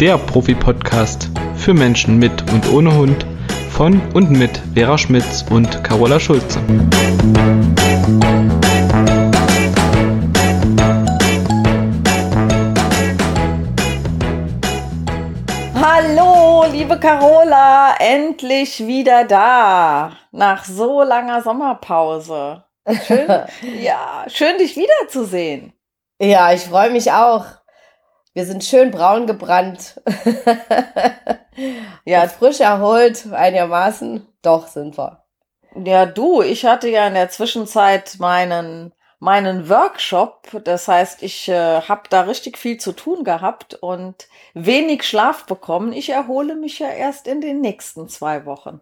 [0.00, 3.26] der Profi-Podcast für Menschen mit und ohne Hund
[3.70, 6.60] von und mit Vera Schmitz und Carola Schulze.
[15.74, 22.62] Hallo, liebe Carola, endlich wieder da nach so langer Sommerpause.
[23.04, 23.26] Schön,
[23.82, 25.72] ja, schön dich wiederzusehen.
[26.20, 27.57] Ja, ich freue mich auch.
[28.38, 30.00] Wir sind schön braun gebrannt.
[32.04, 34.28] ja, frisch erholt, einigermaßen.
[34.42, 35.24] Doch, sind wir.
[35.74, 40.62] Ja, du, ich hatte ja in der Zwischenzeit meinen, meinen Workshop.
[40.62, 45.92] Das heißt, ich äh, habe da richtig viel zu tun gehabt und wenig Schlaf bekommen.
[45.92, 48.80] Ich erhole mich ja erst in den nächsten zwei Wochen.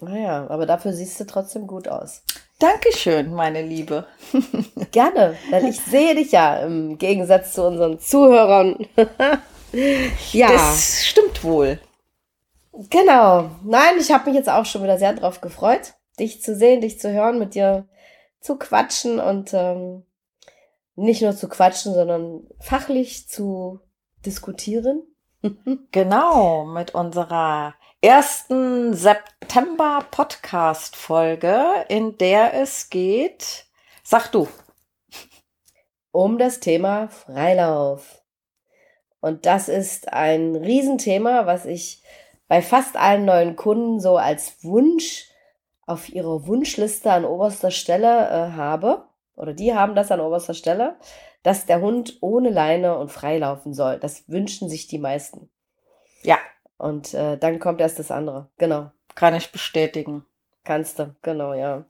[0.00, 2.24] Naja, aber dafür siehst du trotzdem gut aus.
[2.58, 4.06] Dankeschön, meine Liebe.
[4.90, 8.84] Gerne, denn ich sehe dich ja im Gegensatz zu unseren Zuhörern.
[10.32, 10.52] ja.
[10.52, 11.78] Das stimmt wohl.
[12.90, 13.50] Genau.
[13.62, 16.98] Nein, ich habe mich jetzt auch schon wieder sehr drauf gefreut, dich zu sehen, dich
[16.98, 17.86] zu hören, mit dir
[18.40, 20.04] zu quatschen und ähm,
[20.96, 23.78] nicht nur zu quatschen, sondern fachlich zu
[24.26, 25.02] diskutieren.
[25.92, 33.66] genau, mit unserer ersten September Podcast Folge, in der es geht,
[34.02, 34.48] sag du,
[36.10, 38.22] um das Thema Freilauf.
[39.20, 42.02] Und das ist ein Riesenthema, was ich
[42.48, 45.28] bei fast allen neuen Kunden so als Wunsch
[45.86, 49.04] auf ihrer Wunschliste an oberster Stelle äh, habe.
[49.36, 50.96] Oder die haben das an oberster Stelle,
[51.42, 53.98] dass der Hund ohne Leine und frei laufen soll.
[53.98, 55.48] Das wünschen sich die meisten.
[56.22, 56.38] Ja,
[56.78, 58.48] und äh, dann kommt erst das andere.
[58.58, 58.90] Genau.
[59.14, 60.24] Kann ich bestätigen.
[60.64, 61.84] Kannst du, genau, ja.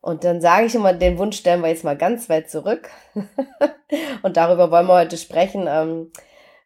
[0.00, 2.90] Und dann sage ich immer, den Wunsch stellen wir jetzt mal ganz weit zurück.
[4.22, 5.66] und darüber wollen wir heute sprechen.
[5.68, 6.12] Ähm,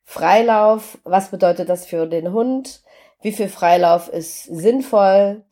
[0.05, 2.83] Freilauf, was bedeutet das für den Hund?
[3.23, 5.45] Wie viel Freilauf ist sinnvoll?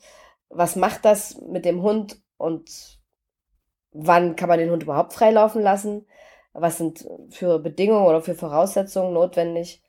[0.51, 2.21] Was macht das mit dem Hund?
[2.37, 2.99] Und
[3.93, 6.07] wann kann man den Hund überhaupt freilaufen lassen?
[6.61, 9.83] Was sind für Bedingungen oder für Voraussetzungen notwendig?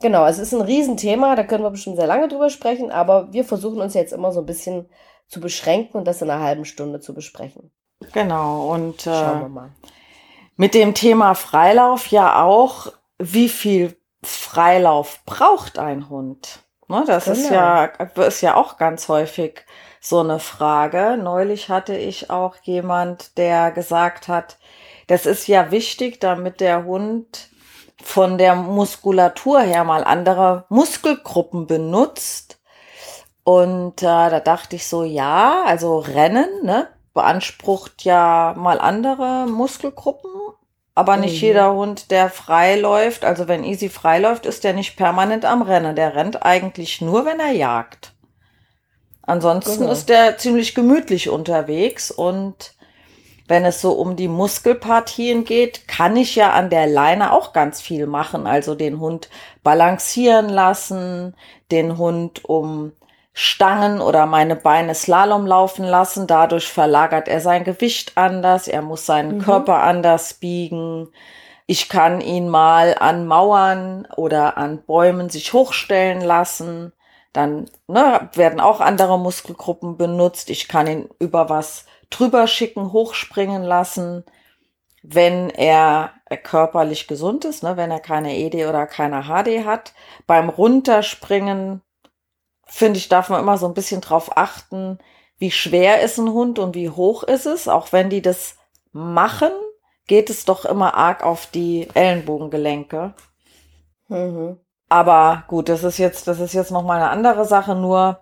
[0.00, 3.44] Genau, es ist ein Riesenthema, da können wir bestimmt sehr lange drüber sprechen, aber wir
[3.44, 4.88] versuchen uns jetzt immer so ein bisschen
[5.26, 7.70] zu beschränken und das in einer halben Stunde zu besprechen.
[8.12, 9.40] Genau, und äh,
[10.56, 16.60] mit dem Thema Freilauf ja auch, wie viel Freilauf braucht ein Hund?
[16.88, 17.36] Ne, das genau.
[17.36, 19.64] ist ja, ist ja auch ganz häufig
[20.00, 21.18] so eine Frage.
[21.20, 24.58] Neulich hatte ich auch jemand, der gesagt hat,
[25.06, 27.48] das ist ja wichtig, damit der Hund
[28.02, 32.58] von der Muskulatur her mal andere Muskelgruppen benutzt.
[33.44, 40.30] Und äh, da dachte ich so, ja, also Rennen ne, beansprucht ja mal andere Muskelgruppen,
[40.94, 41.46] aber nicht mhm.
[41.46, 45.62] jeder Hund, der frei läuft, also wenn Easy frei läuft, ist der nicht permanent am
[45.62, 45.94] Rennen.
[45.94, 48.14] Der rennt eigentlich nur, wenn er jagt.
[49.22, 49.92] Ansonsten genau.
[49.92, 52.75] ist der ziemlich gemütlich unterwegs und
[53.48, 57.80] wenn es so um die Muskelpartien geht, kann ich ja an der Leine auch ganz
[57.80, 58.46] viel machen.
[58.46, 59.28] Also den Hund
[59.62, 61.34] balancieren lassen,
[61.70, 62.92] den Hund um
[63.32, 66.26] Stangen oder meine Beine Slalom laufen lassen.
[66.26, 68.66] Dadurch verlagert er sein Gewicht anders.
[68.66, 69.42] Er muss seinen mhm.
[69.42, 71.08] Körper anders biegen.
[71.66, 76.92] Ich kann ihn mal an Mauern oder an Bäumen sich hochstellen lassen.
[77.32, 80.48] Dann ne, werden auch andere Muskelgruppen benutzt.
[80.48, 84.24] Ich kann ihn über was drüber schicken, hochspringen lassen,
[85.02, 86.12] wenn er
[86.42, 89.94] körperlich gesund ist, ne, wenn er keine ED oder keine HD hat.
[90.26, 91.82] Beim Runterspringen,
[92.66, 94.98] finde ich, darf man immer so ein bisschen drauf achten,
[95.38, 97.68] wie schwer ist ein Hund und wie hoch ist es.
[97.68, 98.56] Auch wenn die das
[98.92, 99.52] machen,
[100.06, 103.14] geht es doch immer arg auf die Ellenbogengelenke.
[104.08, 104.58] Mhm.
[104.88, 107.74] Aber gut, das ist jetzt, das ist jetzt noch mal eine andere Sache.
[107.74, 108.20] Nur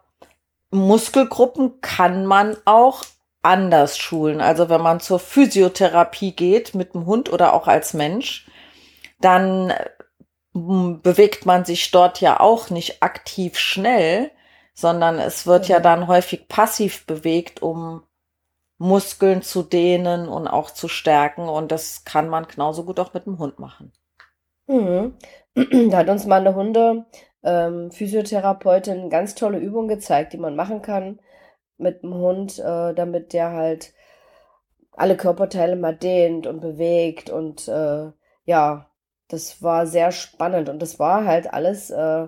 [0.71, 3.05] Muskelgruppen kann man auch
[3.45, 4.41] anders schulen.
[4.41, 8.47] Also wenn man zur Physiotherapie geht mit dem Hund oder auch als Mensch,
[9.21, 9.73] dann
[10.55, 14.31] hm, bewegt man sich dort ja auch nicht aktiv schnell,
[14.75, 18.03] sondern es wird ja dann häufig passiv bewegt, um
[18.79, 21.49] Muskeln zu dehnen und auch zu stärken.
[21.49, 23.93] Und das kann man genauso gut auch mit dem Hund machen.
[24.67, 25.15] Mhm.
[25.91, 27.07] Da hat uns mal eine Hunde
[27.45, 31.21] ähm, Physiotherapeutin ganz tolle Übung gezeigt, die man machen kann,
[31.85, 33.93] mit dem Hund, äh, damit der halt
[34.93, 38.11] alle Körperteile mal dehnt und bewegt und äh,
[38.45, 38.91] ja,
[39.29, 42.27] das war sehr spannend und das war halt alles äh,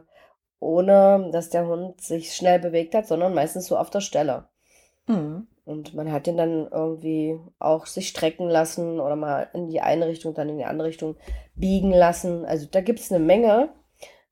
[0.60, 4.48] ohne, dass der Hund sich schnell bewegt hat, sondern meistens so auf der Stelle.
[5.08, 5.46] Mhm.
[5.64, 10.06] Und man hat ihn dann irgendwie auch sich strecken lassen oder mal in die eine
[10.06, 11.16] Richtung, dann in die andere Richtung
[11.56, 12.44] biegen lassen.
[12.44, 13.70] Also da gibt es eine Menge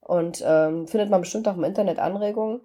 [0.00, 2.60] Und ähm, findet man bestimmt auch im Internet Anregungen.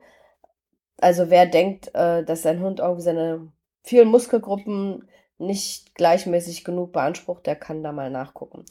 [1.02, 3.52] Also wer denkt, äh, dass sein Hund irgendwie seine
[3.84, 5.08] vielen Muskelgruppen
[5.38, 8.66] nicht gleichmäßig genug beansprucht, der kann da mal nachgucken.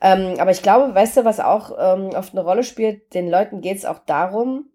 [0.00, 3.60] Ähm, aber ich glaube, weißt du, was auch ähm, oft eine Rolle spielt, den Leuten
[3.60, 4.70] geht es auch darum,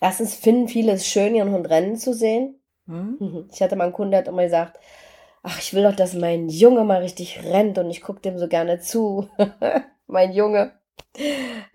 [0.00, 2.60] erstens finden viele es schön, ihren Hund rennen zu sehen.
[2.86, 3.48] Mhm.
[3.52, 4.80] Ich hatte mal einen Kunden, der hat immer gesagt,
[5.42, 8.48] ach, ich will doch, dass mein Junge mal richtig rennt und ich gucke dem so
[8.48, 9.28] gerne zu.
[10.06, 10.72] mein Junge.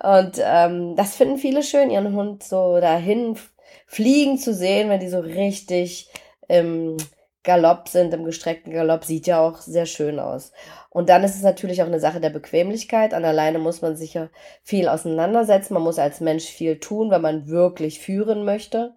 [0.02, 3.38] Und ähm, das finden viele schön, ihren Hund so dahin
[3.86, 6.10] fliegen zu sehen, wenn die so richtig
[6.48, 6.98] im
[7.44, 10.54] Galopp sind, im gestreckten Galopp, sieht ja auch sehr schön aus.
[10.90, 13.14] Und dann ist es natürlich auch eine Sache der Bequemlichkeit.
[13.14, 14.30] An alleine muss man sich ja
[14.64, 15.74] viel auseinandersetzen.
[15.74, 18.94] Man muss als Mensch viel tun, wenn man wirklich führen möchte.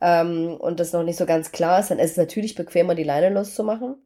[0.00, 3.04] Ähm, und das noch nicht so ganz klar ist, dann ist es natürlich bequemer, die
[3.04, 3.96] Leine loszumachen.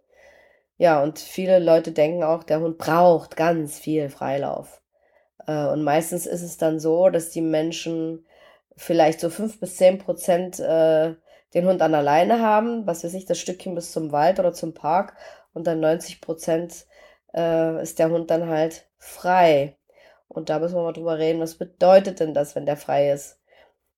[0.79, 4.83] Ja, und viele Leute denken auch, der Hund braucht ganz viel Freilauf.
[5.47, 8.26] Äh, und meistens ist es dann so, dass die Menschen
[8.77, 11.15] vielleicht so fünf bis zehn Prozent äh,
[11.55, 14.53] den Hund an der Leine haben, was weiß ich, das Stückchen bis zum Wald oder
[14.53, 15.17] zum Park
[15.55, 16.87] und dann 90 Prozent
[17.35, 19.77] äh, ist der Hund dann halt frei.
[20.29, 23.39] Und da müssen wir mal drüber reden, was bedeutet denn das, wenn der frei ist?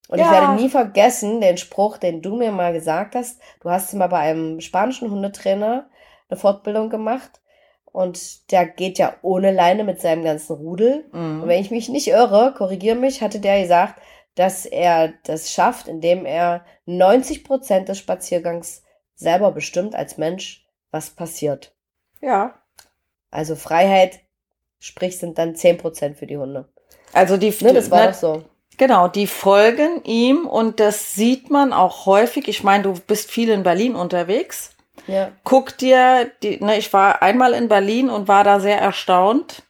[0.09, 0.27] Und ja.
[0.27, 3.41] ich werde nie vergessen den Spruch, den du mir mal gesagt hast.
[3.61, 5.89] Du hast mal bei einem spanischen Hundetrainer
[6.29, 7.41] eine Fortbildung gemacht
[7.93, 11.07] und der geht ja ohne Leine mit seinem ganzen Rudel.
[11.13, 11.43] Mhm.
[11.43, 14.01] Und wenn ich mich nicht irre, korrigiere mich, hatte der gesagt,
[14.39, 18.83] dass er das schafft, indem er 90 Prozent des Spaziergangs
[19.17, 21.75] selber bestimmt als Mensch, was passiert.
[22.21, 22.55] Ja.
[23.33, 24.21] Also Freiheit,
[24.79, 26.69] sprich, sind dann 10 Prozent für die Hunde.
[27.13, 28.45] Also die, ne, das war ne, doch so.
[28.77, 32.47] Genau, die folgen ihm und das sieht man auch häufig.
[32.47, 34.71] Ich meine, du bist viel in Berlin unterwegs.
[35.09, 35.33] Ja.
[35.43, 39.65] Guck dir, die, ne, ich war einmal in Berlin und war da sehr erstaunt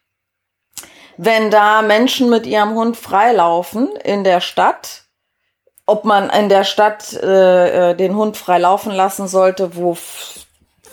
[1.18, 5.02] wenn da Menschen mit ihrem Hund freilaufen in der Stadt,
[5.84, 9.96] ob man in der Stadt äh, äh den Hund frei laufen lassen sollte, wo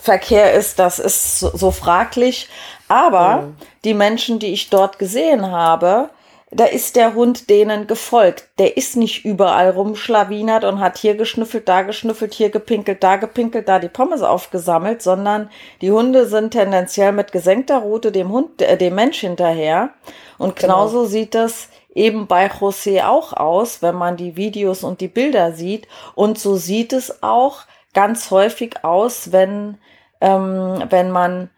[0.02, 2.50] Verkehr ist, das ist so, so fraglich.
[2.88, 3.56] Aber mhm.
[3.84, 6.10] die Menschen, die ich dort gesehen habe,
[6.52, 8.50] da ist der Hund denen gefolgt.
[8.60, 13.68] Der ist nicht überall rumschlawinert und hat hier geschnüffelt, da geschnüffelt, hier gepinkelt, da gepinkelt,
[13.68, 15.50] da die Pommes aufgesammelt, sondern
[15.82, 19.90] die Hunde sind tendenziell mit gesenkter Route dem Hund, äh, dem Mensch hinterher.
[20.38, 20.76] Und genau.
[20.76, 21.10] genauso genau.
[21.10, 25.88] sieht das eben bei José auch aus, wenn man die Videos und die Bilder sieht.
[26.14, 27.62] Und so sieht es auch
[27.94, 29.80] ganz häufig aus, wenn,
[30.22, 31.50] ähm, wenn man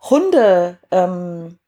[0.00, 1.58] Hunde, ähm,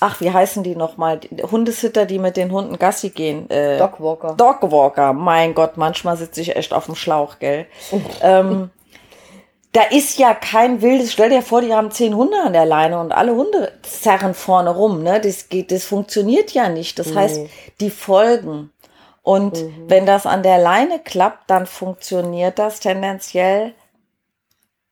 [0.00, 1.20] ach, wie heißen die nochmal?
[1.50, 3.48] Hundesitter, die mit den Hunden Gassi gehen.
[3.50, 4.34] Äh, Dogwalker.
[4.34, 7.66] Dogwalker, mein Gott, manchmal sitze ich echt auf dem Schlauch, gell?
[8.22, 8.70] ähm,
[9.72, 13.00] da ist ja kein wildes, stell dir vor, die haben zehn Hunde an der Leine
[13.00, 15.20] und alle Hunde zerren vorne rum, ne?
[15.20, 16.98] Das geht, das funktioniert ja nicht.
[17.00, 17.16] Das nee.
[17.16, 17.40] heißt,
[17.80, 18.70] die folgen.
[19.22, 19.84] Und mhm.
[19.88, 23.74] wenn das an der Leine klappt, dann funktioniert das tendenziell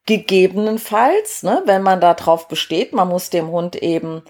[0.07, 1.63] gegebenenfalls, ne?
[1.65, 4.23] Wenn man da drauf besteht, man muss dem Hund eben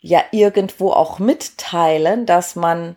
[0.00, 2.96] ja irgendwo auch mitteilen, dass man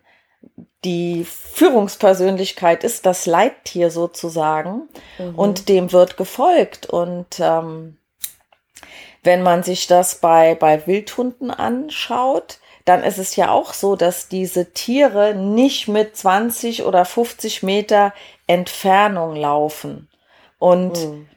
[0.84, 5.36] die Führungspersönlichkeit ist, das Leittier sozusagen, mhm.
[5.36, 6.86] und dem wird gefolgt.
[6.86, 7.98] Und ähm,
[9.24, 14.28] wenn man sich das bei, bei Wildhunden anschaut, dann ist es ja auch so, dass
[14.28, 18.14] diese Tiere nicht mit 20 oder 50 Meter
[18.46, 20.10] Entfernung laufen.
[20.60, 21.30] Und mhm.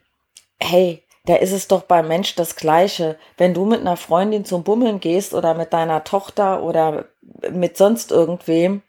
[0.61, 3.19] hey, da ist es doch beim Mensch das Gleiche.
[3.37, 7.07] Wenn du mit einer Freundin zum Bummeln gehst oder mit deiner Tochter oder
[7.51, 8.83] mit sonst irgendwem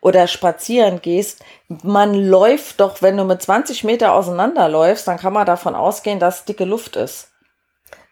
[0.00, 5.46] oder spazieren gehst, man läuft doch, wenn du mit 20 Meter auseinanderläufst, dann kann man
[5.46, 7.30] davon ausgehen, dass dicke Luft ist.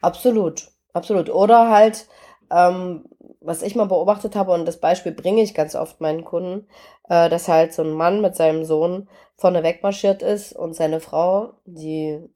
[0.03, 1.31] Absolut, absolut.
[1.31, 2.07] Oder halt,
[2.51, 3.07] ähm,
[3.41, 6.69] was ich mal beobachtet habe, und das Beispiel bringe ich ganz oft meinen Kunden,
[7.09, 11.55] äh, dass halt so ein Mann mit seinem Sohn vorne wegmarschiert ist und seine Frau,
[11.65, 12.29] die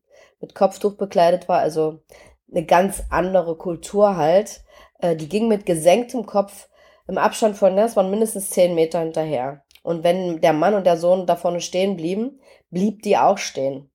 [0.44, 2.00] mit Kopftuch bekleidet war, also
[2.50, 4.62] eine ganz andere Kultur halt.
[4.98, 6.68] Äh, die ging mit gesenktem Kopf
[7.08, 9.62] im Abstand von, das waren mindestens zehn Meter hinterher.
[9.82, 13.90] Und wenn der Mann und der Sohn da vorne stehen blieben, blieb die auch stehen.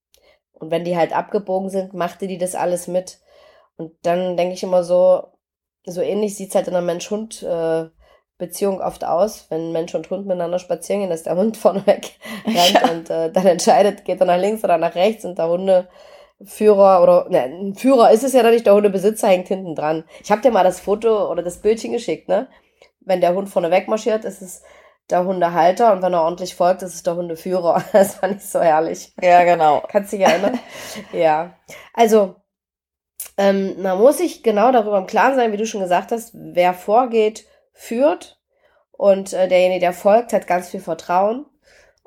[0.54, 3.20] Und wenn die halt abgebogen sind, machte die das alles mit.
[3.78, 5.28] Und dann denke ich immer so,
[5.86, 11.02] so ähnlich sieht's halt in einer Mensch-Hund-Beziehung oft aus, wenn Mensch und Hund miteinander spazieren
[11.02, 12.12] gehen, dass der Hund vorne weg
[12.46, 12.92] rennt ja.
[12.92, 15.88] und äh, dann entscheidet, geht er nach links oder nach rechts und der Hunde
[16.44, 20.06] Führer oder ne, ein Führer ist es ja dann nicht, der Hundebesitzer hängt hinten dran.
[20.24, 22.48] Ich habe dir mal das Foto oder das Bildchen geschickt, ne?
[23.02, 24.64] Wenn der Hund vorne wegmarschiert, ist es
[25.10, 27.84] der Hundehalter und wenn er ordentlich folgt, ist es der Hundeführer.
[27.94, 29.14] Das fand ich so herrlich.
[29.22, 29.84] Ja, genau.
[29.88, 30.60] Kannst du dich erinnern?
[31.14, 31.58] ja.
[31.94, 32.36] Also,
[33.38, 36.74] ähm, man muss sich genau darüber im Klaren sein, wie du schon gesagt hast, wer
[36.74, 38.40] vorgeht, führt
[38.92, 41.46] Und äh, derjenige, der folgt, hat ganz viel Vertrauen.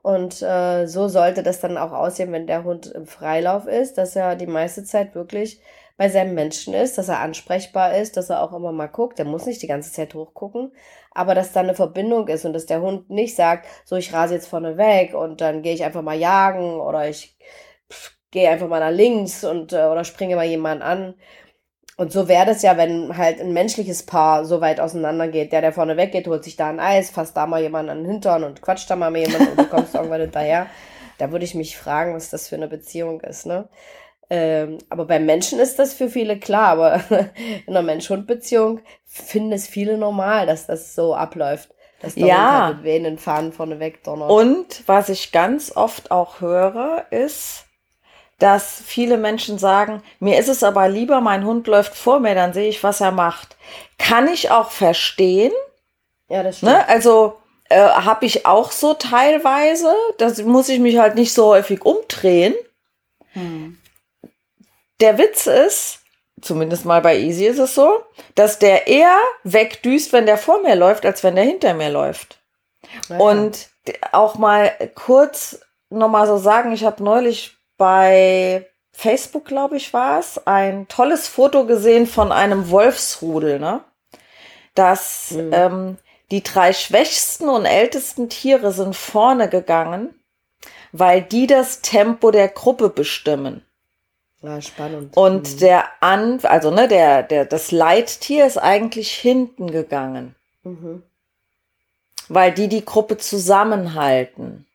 [0.03, 4.17] Und äh, so sollte das dann auch aussehen, wenn der Hund im Freilauf ist, dass
[4.17, 5.61] er die meiste Zeit wirklich
[5.97, 9.19] bei seinem Menschen ist, dass er ansprechbar ist, dass er auch immer mal guckt.
[9.19, 10.73] Der muss nicht die ganze Zeit hochgucken,
[11.13, 14.35] aber dass da eine Verbindung ist und dass der Hund nicht sagt, so ich rase
[14.35, 17.37] jetzt vorne weg und dann gehe ich einfach mal jagen oder ich
[18.33, 21.15] gehe einfach mal nach links und äh, oder springe mal jemanden an.
[22.03, 25.53] Und so wäre das ja, wenn halt ein menschliches Paar so weit auseinander geht.
[25.53, 28.11] Der, der vorne weggeht, holt sich da ein Eis, fasst da mal jemanden an den
[28.11, 30.67] Hintern und quatscht da mal mit jemandem und du kommst irgendwann hinterher.
[31.19, 33.69] Da würde ich mich fragen, was das für eine Beziehung ist, ne?
[34.31, 37.05] Ähm, aber beim Menschen ist das für viele klar, aber
[37.67, 41.71] in einer Mensch-Hund-Beziehung finden es viele normal, dass das so abläuft.
[42.01, 42.35] Dass der ja.
[42.35, 44.29] Hund halt mit Venen fahren vorneweg donnert.
[44.29, 47.67] Und was ich ganz oft auch höre, ist,
[48.43, 52.53] dass viele Menschen sagen, mir ist es aber lieber, mein Hund läuft vor mir, dann
[52.53, 53.57] sehe ich, was er macht.
[53.99, 55.53] Kann ich auch verstehen.
[56.29, 56.73] Ja, das stimmt.
[56.73, 56.89] Ne?
[56.89, 59.95] Also äh, habe ich auch so teilweise.
[60.19, 62.55] Da muss ich mich halt nicht so häufig umdrehen.
[63.33, 63.79] Hm.
[65.01, 66.01] Der Witz ist,
[66.41, 68.03] zumindest mal bei Easy ist es so,
[68.35, 72.41] dass der eher wegdüst, wenn der vor mir läuft, als wenn der hinter mir läuft.
[73.09, 73.19] Ja.
[73.19, 73.69] Und
[74.11, 80.47] auch mal kurz nochmal so sagen, ich habe neulich bei Facebook, glaube ich, war es,
[80.47, 83.81] ein tolles Foto gesehen von einem Wolfsrudel, ne?
[84.77, 85.51] Dass mhm.
[85.53, 85.99] ähm,
[86.31, 90.15] die drei schwächsten und ältesten Tiere sind vorne gegangen,
[90.93, 93.67] weil die das Tempo der Gruppe bestimmen.
[94.43, 95.17] Ja, spannend.
[95.17, 95.59] Und mhm.
[95.59, 100.37] der An, also ne, der, der, das Leittier ist eigentlich hinten gegangen.
[100.63, 101.03] Mhm.
[102.29, 104.69] Weil die die Gruppe zusammenhalten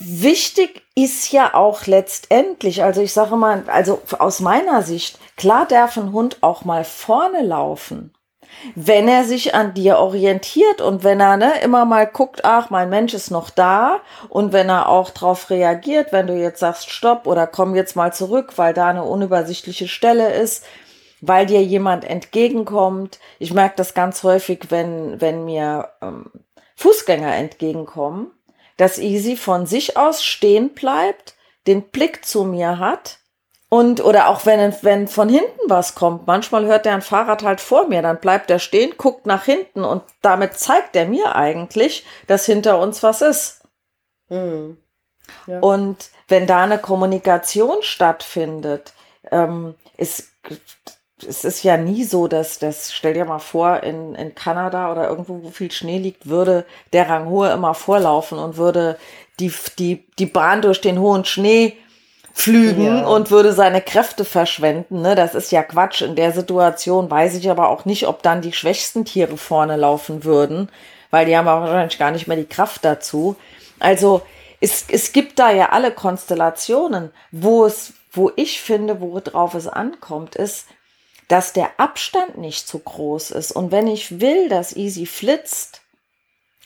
[0.00, 5.96] wichtig ist ja auch letztendlich, also ich sage mal, also aus meiner Sicht, klar darf
[5.96, 8.12] ein Hund auch mal vorne laufen.
[8.74, 12.90] Wenn er sich an dir orientiert und wenn er ne, immer mal guckt, ach, mein
[12.90, 17.26] Mensch ist noch da und wenn er auch darauf reagiert, wenn du jetzt sagst, stopp
[17.26, 20.64] oder komm jetzt mal zurück, weil da eine unübersichtliche Stelle ist,
[21.20, 23.20] weil dir jemand entgegenkommt.
[23.38, 26.32] Ich merke das ganz häufig, wenn, wenn mir ähm,
[26.74, 28.32] Fußgänger entgegenkommen
[28.78, 31.34] dass Easy von sich aus stehen bleibt,
[31.66, 33.18] den Blick zu mir hat
[33.68, 37.60] und oder auch wenn, wenn von hinten was kommt, manchmal hört er ein Fahrrad halt
[37.60, 42.06] vor mir, dann bleibt er stehen, guckt nach hinten und damit zeigt er mir eigentlich,
[42.26, 43.62] dass hinter uns was ist.
[44.30, 44.78] Mhm.
[45.46, 45.60] Ja.
[45.60, 48.94] Und wenn da eine Kommunikation stattfindet,
[49.30, 50.30] ähm, ist
[51.26, 55.08] es ist ja nie so, dass das, stell dir mal vor, in, in Kanada oder
[55.08, 58.98] irgendwo, wo viel Schnee liegt, würde der Ranghohe immer vorlaufen und würde
[59.40, 61.76] die, die, die Bahn durch den hohen Schnee
[62.32, 63.06] flügen ja.
[63.06, 65.02] und würde seine Kräfte verschwenden.
[65.02, 65.14] Ne?
[65.16, 66.02] Das ist ja Quatsch.
[66.02, 70.24] In der Situation weiß ich aber auch nicht, ob dann die schwächsten Tiere vorne laufen
[70.24, 70.68] würden,
[71.10, 73.36] weil die haben wahrscheinlich gar nicht mehr die Kraft dazu.
[73.80, 74.22] Also
[74.60, 80.36] es, es gibt da ja alle Konstellationen, wo es, wo ich finde, worauf es ankommt,
[80.36, 80.66] ist,
[81.28, 83.52] dass der Abstand nicht zu groß ist.
[83.52, 85.82] Und wenn ich will, dass Easy flitzt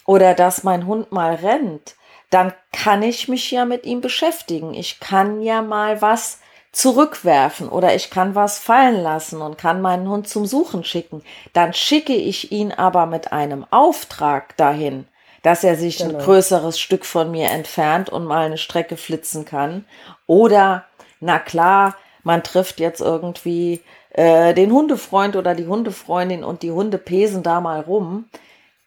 [0.07, 1.97] oder dass mein Hund mal rennt,
[2.31, 4.73] dann kann ich mich ja mit ihm beschäftigen.
[4.73, 6.39] Ich kann ja mal was
[6.73, 11.23] zurückwerfen oder ich kann was fallen lassen und kann meinen Hund zum Suchen schicken.
[11.53, 15.07] Dann schicke ich ihn aber mit einem Auftrag dahin,
[15.43, 16.19] dass er sich genau.
[16.19, 19.85] ein größeres Stück von mir entfernt und mal eine Strecke flitzen kann.
[20.27, 20.87] Oder,
[21.21, 23.83] na klar, man trifft jetzt irgendwie
[24.15, 28.29] äh, den Hundefreund oder die Hundefreundin und die Hunde pesen da mal rum.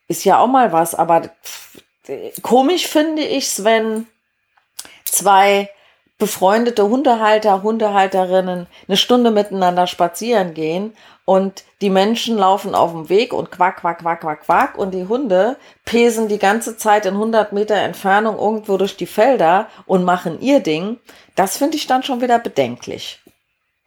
[0.08, 1.30] Ist ja auch mal was, aber
[2.42, 4.06] komisch finde ich's, wenn
[5.04, 5.70] zwei
[6.18, 10.94] befreundete Hundehalter, Hundehalterinnen eine Stunde miteinander spazieren gehen
[11.26, 15.08] und die Menschen laufen auf dem Weg und quack, quack, quack, quack, quack und die
[15.08, 20.40] Hunde pesen die ganze Zeit in 100 Meter Entfernung irgendwo durch die Felder und machen
[20.40, 21.00] ihr Ding.
[21.36, 23.25] Das finde ich dann schon wieder bedenklich.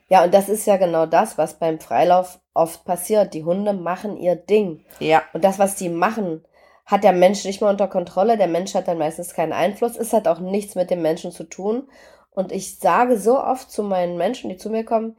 [0.08, 3.34] Ja, und das ist ja genau das, was beim Freilauf oft passiert.
[3.34, 4.84] Die Hunde machen ihr Ding.
[5.00, 5.22] Ja.
[5.32, 6.44] Und das, was die machen,
[6.86, 8.38] hat der Mensch nicht mehr unter Kontrolle.
[8.38, 9.96] Der Mensch hat dann meistens keinen Einfluss.
[9.96, 11.88] Es hat auch nichts mit dem Menschen zu tun.
[12.30, 15.16] Und ich sage so oft zu meinen Menschen, die zu mir kommen,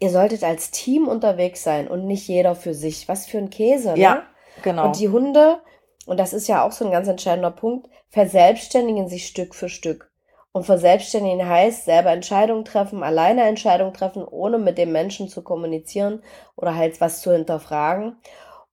[0.00, 3.08] ihr solltet als Team unterwegs sein und nicht jeder für sich.
[3.08, 3.98] Was für ein Käse, ne?
[3.98, 4.22] Ja,
[4.62, 4.86] genau.
[4.86, 5.60] Und die Hunde,
[6.06, 10.10] und das ist ja auch so ein ganz entscheidender Punkt, verselbstständigen sich Stück für Stück.
[10.56, 16.22] Und verselbstständigen heißt selber Entscheidungen treffen, alleine Entscheidungen treffen, ohne mit dem Menschen zu kommunizieren
[16.54, 18.16] oder halt was zu hinterfragen.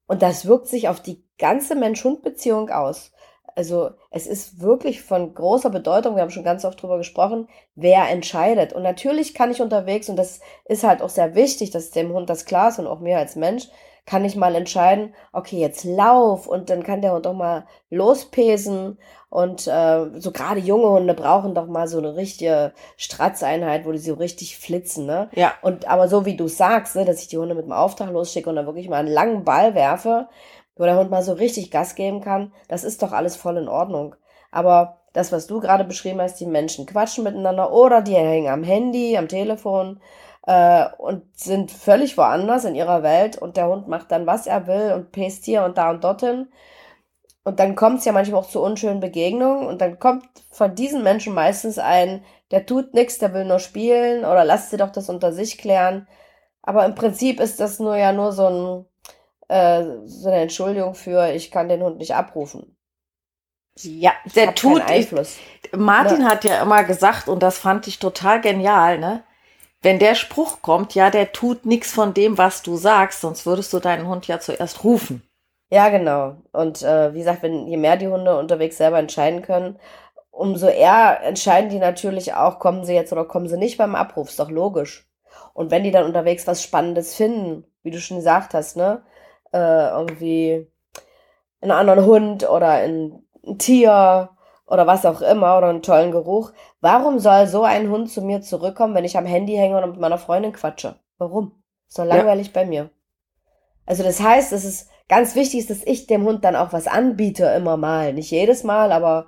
[0.05, 3.11] Und das wirkt sich auf die ganze Mensch-Hund-Beziehung aus.
[3.55, 8.07] Also es ist wirklich von großer Bedeutung, wir haben schon ganz oft drüber gesprochen, wer
[8.09, 8.73] entscheidet.
[8.73, 12.29] Und natürlich kann ich unterwegs, und das ist halt auch sehr wichtig, dass dem Hund
[12.29, 13.69] das klar ist und auch mir als Mensch,
[14.05, 18.97] kann ich mal entscheiden, okay, jetzt lauf und dann kann der Hund auch mal lospesen.
[19.29, 23.99] Und äh, so gerade junge Hunde brauchen doch mal so eine richtige Stratzeinheit, wo die
[23.99, 25.29] so richtig flitzen, ne?
[25.35, 25.53] Ja.
[25.61, 28.49] Und aber so wie du sagst, ne, dass ich die Hunde mit dem Auftrag losschicke
[28.49, 30.27] und dann wirklich mal einen langen Ball werfe,
[30.75, 33.69] wo der Hund mal so richtig Gas geben kann, das ist doch alles voll in
[33.69, 34.15] Ordnung.
[34.51, 38.63] Aber das, was du gerade beschrieben hast, die Menschen quatschen miteinander oder die hängen am
[38.63, 39.99] Handy, am Telefon
[40.43, 44.67] äh, und sind völlig woanders in ihrer Welt und der Hund macht dann, was er
[44.67, 46.47] will und pest hier und da und dorthin.
[47.43, 51.03] Und dann kommt es ja manchmal auch zu unschönen Begegnungen und dann kommt von diesen
[51.03, 55.09] Menschen meistens ein, der tut nichts, der will nur spielen oder lasst sie doch das
[55.09, 56.07] unter sich klären.
[56.61, 58.85] Aber im Prinzip ist das nur ja nur so, ein,
[59.47, 62.77] äh, so eine Entschuldigung für, ich kann den Hund nicht abrufen.
[63.79, 65.37] Ja, der tut Einfluss.
[65.63, 66.29] Ich, Martin ja.
[66.29, 69.23] hat ja immer gesagt, und das fand ich total genial, ne?
[69.81, 73.73] Wenn der Spruch kommt, ja, der tut nichts von dem, was du sagst, sonst würdest
[73.73, 75.23] du deinen Hund ja zuerst rufen.
[75.71, 76.35] Ja, genau.
[76.51, 79.79] Und äh, wie gesagt, wenn je mehr die Hunde unterwegs selber entscheiden können,
[80.29, 84.29] umso eher entscheiden die natürlich auch, kommen sie jetzt oder kommen sie nicht beim Abruf,
[84.29, 85.07] ist doch logisch.
[85.53, 89.03] Und wenn die dann unterwegs was Spannendes finden, wie du schon gesagt hast, ne,
[89.53, 90.67] äh, irgendwie
[91.61, 94.29] einen anderen Hund oder ein, ein Tier
[94.71, 98.41] oder was auch immer oder einen tollen Geruch, warum soll so ein Hund zu mir
[98.41, 100.95] zurückkommen, wenn ich am Handy hänge und mit meiner Freundin quatsche?
[101.17, 101.61] Warum?
[101.89, 102.53] Ist doch langweilig ja.
[102.53, 102.89] bei mir.
[103.85, 107.47] Also das heißt, es ist ganz wichtig dass ich dem Hund dann auch was anbiete,
[107.47, 108.13] immer mal.
[108.13, 109.27] Nicht jedes Mal, aber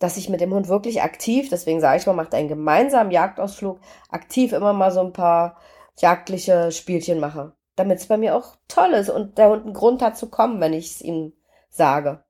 [0.00, 3.78] dass ich mit dem Hund wirklich aktiv, deswegen sage ich mal, macht einen gemeinsamen Jagdausflug,
[4.10, 5.58] aktiv immer mal so ein paar
[5.96, 7.52] jagdliche Spielchen mache.
[7.76, 10.60] Damit es bei mir auch toll ist und der Hund einen Grund hat zu kommen,
[10.60, 11.34] wenn ich es ihm
[11.70, 12.24] sage.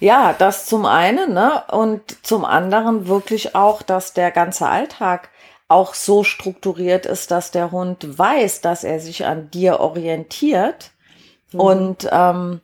[0.00, 1.62] Ja, das zum einen, ne?
[1.70, 5.30] Und zum anderen wirklich auch, dass der ganze Alltag
[5.68, 10.92] auch so strukturiert ist, dass der Hund weiß, dass er sich an dir orientiert
[11.52, 11.60] Mhm.
[11.60, 12.60] Und ähm,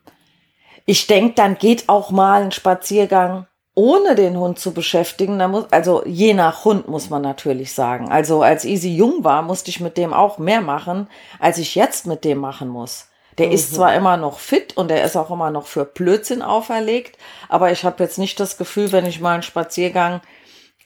[0.85, 5.65] ich denke, dann geht auch mal ein Spaziergang ohne den Hund zu beschäftigen, da muss,
[5.69, 8.09] also je nach Hund muss man natürlich sagen.
[8.09, 12.07] Also als Easy jung war, musste ich mit dem auch mehr machen, als ich jetzt
[12.07, 13.09] mit dem machen muss.
[13.37, 13.53] Der mhm.
[13.53, 17.17] ist zwar immer noch fit und der ist auch immer noch für Blödsinn auferlegt,
[17.49, 20.21] aber ich habe jetzt nicht das Gefühl, wenn ich mal einen Spaziergang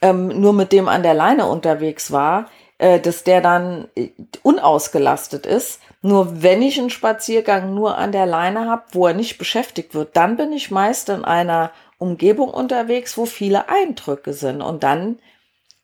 [0.02, 4.10] ähm, nur mit dem an der Leine unterwegs war, äh, dass der dann äh,
[4.42, 5.80] unausgelastet ist.
[6.02, 10.16] Nur wenn ich einen Spaziergang nur an der Leine habe, wo er nicht beschäftigt wird,
[10.16, 14.62] dann bin ich meist in einer Umgebung unterwegs, wo viele Eindrücke sind.
[14.62, 15.18] Und dann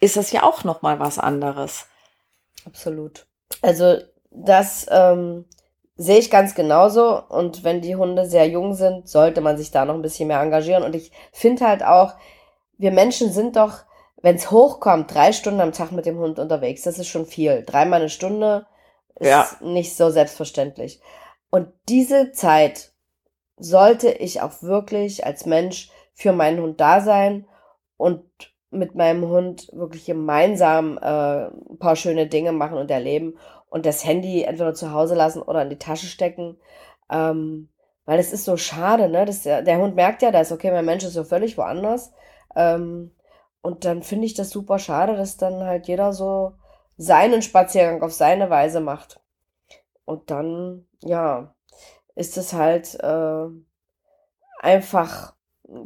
[0.01, 1.87] ist es ja auch noch mal was anderes.
[2.65, 3.27] Absolut.
[3.61, 3.99] Also
[4.31, 5.45] das ähm,
[5.97, 7.23] sehe ich ganz genauso.
[7.29, 10.41] Und wenn die Hunde sehr jung sind, sollte man sich da noch ein bisschen mehr
[10.41, 10.83] engagieren.
[10.83, 12.15] Und ich finde halt auch,
[12.79, 13.87] wir Menschen sind doch
[14.23, 17.63] wenn es hochkommt, drei Stunden am Tag mit dem Hund unterwegs, das ist schon viel.
[17.65, 18.67] Dreimal eine Stunde
[19.17, 19.49] ist ja.
[19.61, 21.01] nicht so selbstverständlich.
[21.51, 22.93] Und diese Zeit
[23.57, 27.47] sollte ich auch wirklich als Mensch für meinen Hund da sein
[27.97, 28.25] und
[28.71, 34.05] mit meinem Hund wirklich gemeinsam äh, ein paar schöne Dinge machen und erleben und das
[34.05, 36.57] Handy entweder zu Hause lassen oder in die Tasche stecken.
[37.11, 37.69] Ähm,
[38.05, 39.25] weil es ist so schade, ne?
[39.25, 42.13] Das, der, Hund merkt ja, dass okay, mein Mensch ist so völlig woanders.
[42.55, 43.13] Ähm,
[43.63, 46.53] und dann finde ich das super schade, dass dann halt jeder so
[46.97, 49.21] seinen Spaziergang auf seine Weise macht.
[50.05, 51.55] Und dann, ja,
[52.15, 53.47] ist es halt äh,
[54.61, 55.35] einfach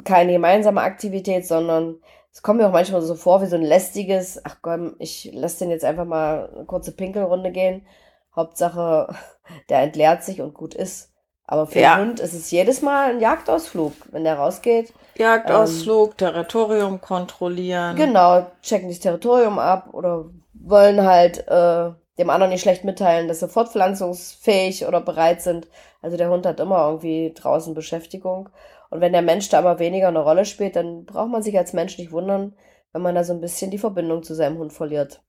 [0.05, 2.01] keine gemeinsame Aktivität, sondern
[2.33, 5.61] es kommt mir auch manchmal so vor wie so ein lästiges, ach komm, ich lasse
[5.61, 7.87] den jetzt einfach mal eine kurze Pinkelrunde gehen.
[8.35, 9.15] Hauptsache,
[9.69, 11.11] der entleert sich und gut ist.
[11.45, 11.97] Aber für ja.
[11.97, 14.93] den Hund ist es jedes Mal ein Jagdausflug, wenn der rausgeht.
[15.17, 17.97] Jagdausflug, ähm, Territorium kontrollieren.
[17.97, 23.41] Genau, checken das Territorium ab oder wollen halt äh, dem anderen nicht schlecht mitteilen, dass
[23.41, 25.67] sie fortpflanzungsfähig oder bereit sind.
[26.03, 28.51] Also der Hund hat immer irgendwie draußen Beschäftigung.
[28.91, 31.73] Und wenn der Mensch da aber weniger eine Rolle spielt, dann braucht man sich als
[31.73, 32.55] Mensch nicht wundern,
[32.93, 35.23] wenn man da so ein bisschen die Verbindung zu seinem Hund verliert.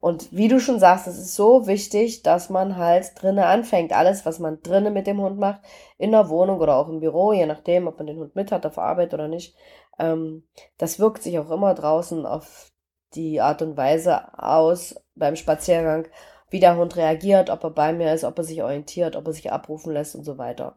[0.00, 3.92] Und wie du schon sagst, es ist so wichtig, dass man halt drinnen anfängt.
[3.92, 5.60] Alles, was man drinnen mit dem Hund macht,
[5.96, 8.64] in der Wohnung oder auch im Büro, je nachdem, ob man den Hund mit hat
[8.64, 9.56] auf Arbeit oder nicht,
[9.98, 10.44] ähm,
[10.76, 12.70] das wirkt sich auch immer draußen auf
[13.14, 16.06] die Art und Weise aus beim Spaziergang,
[16.50, 19.32] wie der Hund reagiert, ob er bei mir ist, ob er sich orientiert, ob er
[19.32, 20.76] sich abrufen lässt und so weiter.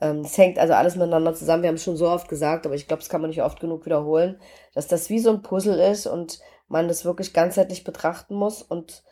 [0.00, 1.62] Ähm, das hängt also alles miteinander zusammen.
[1.62, 3.60] Wir haben es schon so oft gesagt, aber ich glaube, das kann man nicht oft
[3.60, 4.40] genug wiederholen,
[4.74, 9.02] dass das wie so ein Puzzle ist und man das wirklich ganzheitlich betrachten muss und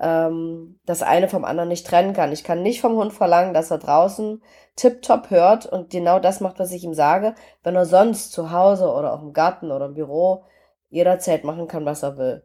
[0.00, 2.32] ähm, das eine vom anderen nicht trennen kann.
[2.32, 4.42] Ich kann nicht vom Hund verlangen, dass er draußen
[4.76, 8.90] tiptop hört und genau das macht, was ich ihm sage, wenn er sonst zu Hause
[8.90, 10.44] oder auch im Garten oder im Büro
[10.90, 12.44] jederzeit machen kann, was er will.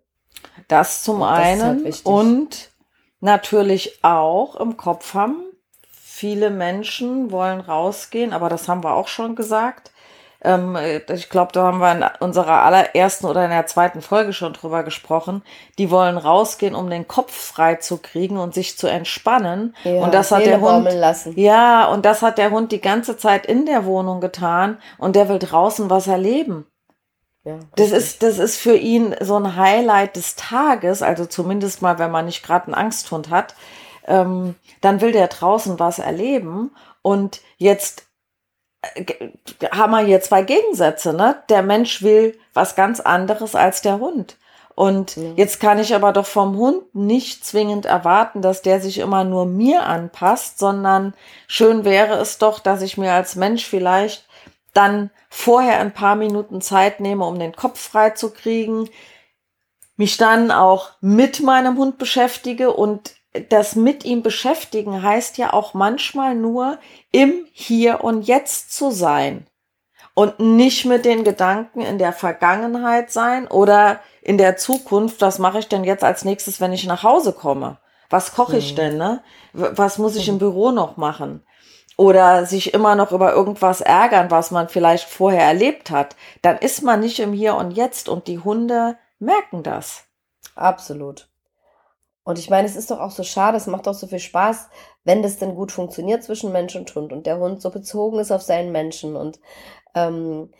[0.67, 2.71] Das zum und das einen halt und
[3.19, 5.43] natürlich auch im Kopf haben,
[6.19, 9.91] viele Menschen wollen rausgehen, aber das haben wir auch schon gesagt.
[10.41, 10.77] Ähm,
[11.13, 14.83] ich glaube, da haben wir in unserer allerersten oder in der zweiten Folge schon drüber
[14.83, 15.43] gesprochen.
[15.77, 19.75] Die wollen rausgehen, um den Kopf frei zu kriegen und sich zu entspannen.
[19.85, 20.91] Ja, und das hat der Hund.
[20.91, 21.33] Lassen.
[21.39, 25.29] Ja, und das hat der Hund die ganze Zeit in der Wohnung getan und der
[25.29, 26.65] will draußen was erleben.
[27.45, 31.97] Ja, das ist, das ist für ihn so ein Highlight des Tages, also zumindest mal,
[31.97, 33.55] wenn man nicht gerade einen Angsthund hat,
[34.09, 36.75] ähm, dann will der draußen was erleben.
[37.01, 38.07] Und jetzt
[38.81, 39.29] äh,
[39.71, 41.41] haben wir hier zwei Gegensätze, ne?
[41.47, 44.37] Der Mensch will was ganz anderes als der Hund.
[44.75, 45.33] Und ja.
[45.35, 49.45] jetzt kann ich aber doch vom Hund nicht zwingend erwarten, dass der sich immer nur
[49.45, 51.13] mir anpasst, sondern
[51.47, 54.25] schön wäre es doch, dass ich mir als Mensch vielleicht
[54.73, 58.89] dann vorher ein paar Minuten Zeit nehme, um den Kopf frei zu kriegen,
[59.97, 63.18] mich dann auch mit meinem Hund beschäftige und
[63.49, 66.79] das mit ihm beschäftigen heißt ja auch manchmal nur
[67.11, 69.45] im Hier und Jetzt zu sein
[70.19, 75.59] und nicht mit den Gedanken in der Vergangenheit sein oder in der Zukunft, was mache
[75.59, 77.77] ich denn jetzt als nächstes, wenn ich nach Hause komme?
[78.09, 78.75] Was koche ich mhm.
[78.75, 79.23] denn, ne?
[79.53, 80.39] Was muss ich im mhm.
[80.39, 81.45] Büro noch machen?
[81.95, 86.81] Oder sich immer noch über irgendwas ärgern, was man vielleicht vorher erlebt hat, dann ist
[86.81, 90.03] man nicht im Hier und Jetzt und die Hunde merken das.
[90.55, 91.28] Absolut.
[92.29, 94.69] Und ich meine, es ist doch auch so schade, es macht doch so viel Spaß,
[95.03, 98.31] wenn das denn gut funktioniert zwischen Mensch und Hund und der Hund so bezogen ist
[98.31, 99.15] auf seinen Menschen.
[99.15, 99.39] Und
[99.95, 100.51] ähm,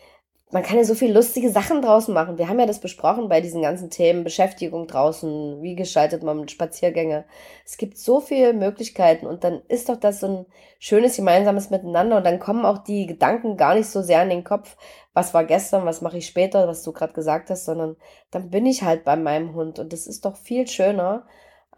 [0.50, 2.38] man kann ja so viel lustige Sachen draußen machen.
[2.38, 7.24] Wir haben ja das besprochen bei diesen ganzen Themen Beschäftigung draußen, wie gestaltet man Spaziergänge.
[7.64, 10.46] Es gibt so viele Möglichkeiten und dann ist doch das so ein
[10.80, 14.42] schönes gemeinsames Miteinander und dann kommen auch die Gedanken gar nicht so sehr in den
[14.42, 14.76] Kopf,
[15.14, 17.96] was war gestern, was mache ich später, was du gerade gesagt hast, sondern
[18.32, 21.26] dann bin ich halt bei meinem Hund und das ist doch viel schöner,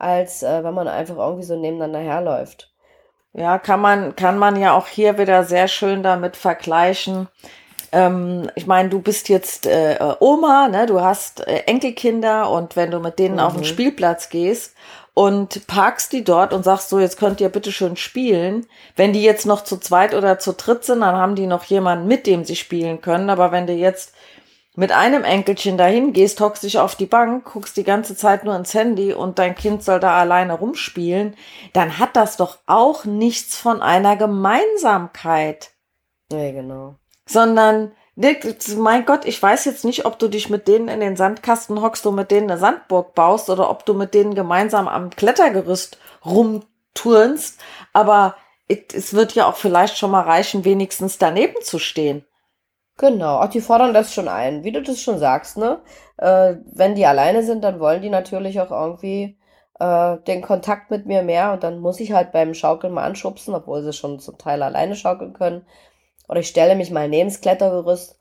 [0.02, 2.70] als äh, wenn man einfach irgendwie so nebeneinander herläuft.
[3.34, 7.28] Ja, kann man, kann man ja auch hier wieder sehr schön damit vergleichen.
[7.90, 10.86] Ähm, ich meine, du bist jetzt äh, Oma, ne?
[10.86, 13.40] du hast äh, Enkelkinder und wenn du mit denen mhm.
[13.40, 13.66] auf den mhm.
[13.66, 14.74] Spielplatz gehst
[15.14, 18.66] und parkst die dort und sagst so, jetzt könnt ihr bitte schön spielen.
[18.96, 22.08] Wenn die jetzt noch zu zweit oder zu dritt sind, dann haben die noch jemanden,
[22.08, 23.30] mit dem sie spielen können.
[23.30, 24.14] Aber wenn du jetzt
[24.74, 28.56] mit einem Enkelchen dahin gehst, hockst dich auf die Bank, guckst die ganze Zeit nur
[28.56, 31.36] ins Handy und dein Kind soll da alleine rumspielen,
[31.74, 35.70] dann hat das doch auch nichts von einer Gemeinsamkeit.
[36.32, 36.94] Ja, genau.
[37.26, 41.82] Sondern, mein Gott, ich weiß jetzt nicht, ob du dich mit denen in den Sandkasten
[41.82, 45.98] hockst und mit denen eine Sandburg baust oder ob du mit denen gemeinsam am Klettergerüst
[46.24, 47.60] rumturnst,
[47.92, 48.36] aber
[48.68, 52.24] es wird ja auch vielleicht schon mal reichen, wenigstens daneben zu stehen.
[52.98, 55.80] Genau, auch die fordern das schon ein, wie du das schon sagst, ne?
[56.18, 59.38] Äh, wenn die alleine sind, dann wollen die natürlich auch irgendwie
[59.80, 63.54] äh, den Kontakt mit mir mehr und dann muss ich halt beim Schaukeln mal anschubsen,
[63.54, 65.66] obwohl sie schon zum Teil alleine schaukeln können.
[66.28, 68.18] Oder ich stelle mich mal neben das Klettergerüst,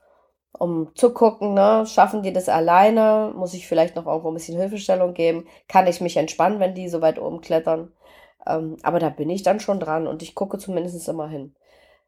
[0.52, 3.32] um zu gucken, ne, schaffen die das alleine?
[3.36, 5.46] Muss ich vielleicht noch irgendwo ein bisschen Hilfestellung geben?
[5.68, 7.92] Kann ich mich entspannen, wenn die so weit oben klettern?
[8.46, 11.54] Ähm, aber da bin ich dann schon dran und ich gucke zumindest immer hin.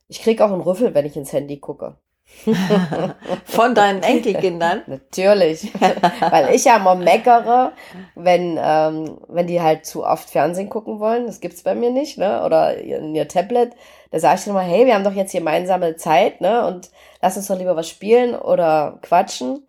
[0.08, 1.96] Ich kriege auch einen Rüffel, wenn ich ins Handy gucke.
[3.44, 4.82] Von deinen Enkelkindern?
[4.86, 5.72] Natürlich.
[6.20, 7.72] Weil ich ja immer meckere,
[8.14, 11.26] wenn, ähm, wenn die halt zu oft Fernsehen gucken wollen.
[11.26, 12.44] Das gibt's bei mir nicht, ne?
[12.44, 13.72] Oder in ihr Tablet.
[14.10, 16.66] Da sage ich dann mal, hey, wir haben doch jetzt gemeinsame Zeit, ne?
[16.66, 16.90] Und
[17.22, 19.66] lass uns doch lieber was spielen oder quatschen.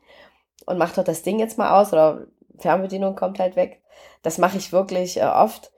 [0.65, 1.93] Und mach doch das Ding jetzt mal aus.
[1.93, 2.25] Oder
[2.57, 3.81] Fernbedienung kommt halt weg.
[4.23, 5.71] Das mache ich wirklich äh, oft.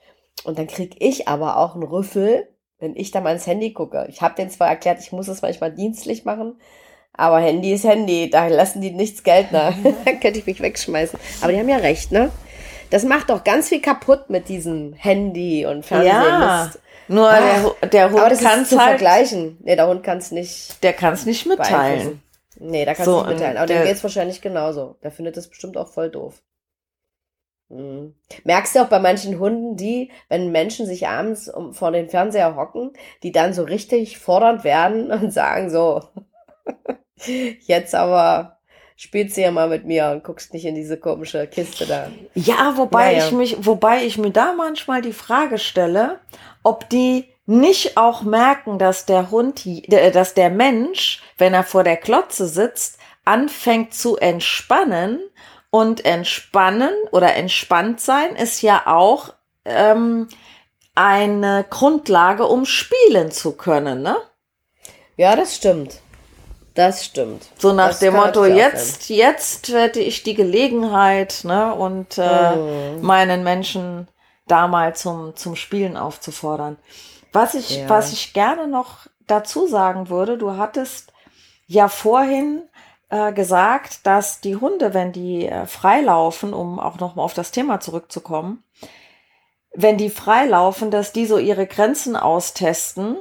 [0.44, 2.48] Und dann krieg ich aber auch einen Rüffel,
[2.80, 4.06] wenn ich da mal ins Handy gucke.
[4.10, 6.60] Ich habe denen zwar erklärt, ich muss es manchmal dienstlich machen,
[7.14, 9.54] aber Handy ist Handy, da lassen die nichts gelten.
[10.06, 11.20] da könnte ich mich wegschmeißen.
[11.42, 12.32] Aber die haben ja recht, ne?
[12.90, 16.08] Das macht doch ganz viel kaputt mit diesem Handy und Fernsehen.
[16.08, 16.72] Ja,
[17.10, 19.58] nur Ach, der, der Hund kann es halt vergleichen.
[19.64, 20.82] Nee, der Hund kann es nicht.
[20.84, 22.22] Der kann es nicht mitteilen.
[22.60, 23.58] Nee, da kannst du so, nicht mitteilen.
[23.58, 24.96] Aber dem geht es wahrscheinlich genauso.
[25.04, 26.42] Der findet das bestimmt auch voll doof.
[27.70, 28.14] Mhm.
[28.44, 32.94] Merkst du auch bei manchen Hunden, die, wenn Menschen sich abends vor den Fernseher hocken,
[33.24, 36.04] die dann so richtig fordernd werden und sagen so,
[37.66, 38.58] jetzt aber
[38.96, 42.12] spielst du ja mal mit mir und guckst nicht in diese komische Kiste da.
[42.34, 43.26] Ja, wobei naja.
[43.26, 46.20] ich mich, wobei ich mir da manchmal die Frage stelle,
[46.64, 51.96] ob die nicht auch merken, dass der Hund, dass der Mensch, wenn er vor der
[51.96, 55.20] Klotze sitzt, anfängt zu entspannen
[55.78, 60.28] Und entspannen oder entspannt sein ist ja auch ähm,
[60.96, 64.18] eine Grundlage, um spielen zu können, ne?
[65.18, 66.00] Ja, das stimmt.
[66.74, 67.44] Das stimmt.
[67.60, 73.02] So nach das dem Motto, jetzt, jetzt hätte ich die Gelegenheit, ne, und äh, mhm.
[73.04, 74.08] meinen Menschen
[74.48, 76.78] da mal zum, zum Spielen aufzufordern.
[77.34, 77.88] Was ich, ja.
[77.88, 81.14] was ich gerne noch dazu sagen würde, du hattest
[81.68, 82.64] ja vorhin
[83.10, 87.80] äh, gesagt, dass die Hunde, wenn die äh, freilaufen, um auch nochmal auf das Thema
[87.80, 88.64] zurückzukommen,
[89.74, 93.18] wenn die freilaufen, dass die so ihre Grenzen austesten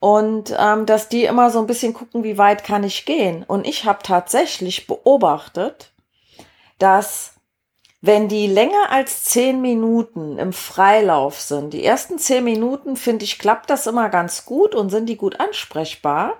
[0.00, 3.42] und ähm, dass die immer so ein bisschen gucken, wie weit kann ich gehen.
[3.42, 5.92] Und ich habe tatsächlich beobachtet,
[6.78, 7.32] dass
[8.00, 13.40] wenn die länger als zehn Minuten im Freilauf sind, die ersten zehn Minuten, finde ich,
[13.40, 16.36] klappt das immer ganz gut und sind die gut ansprechbar.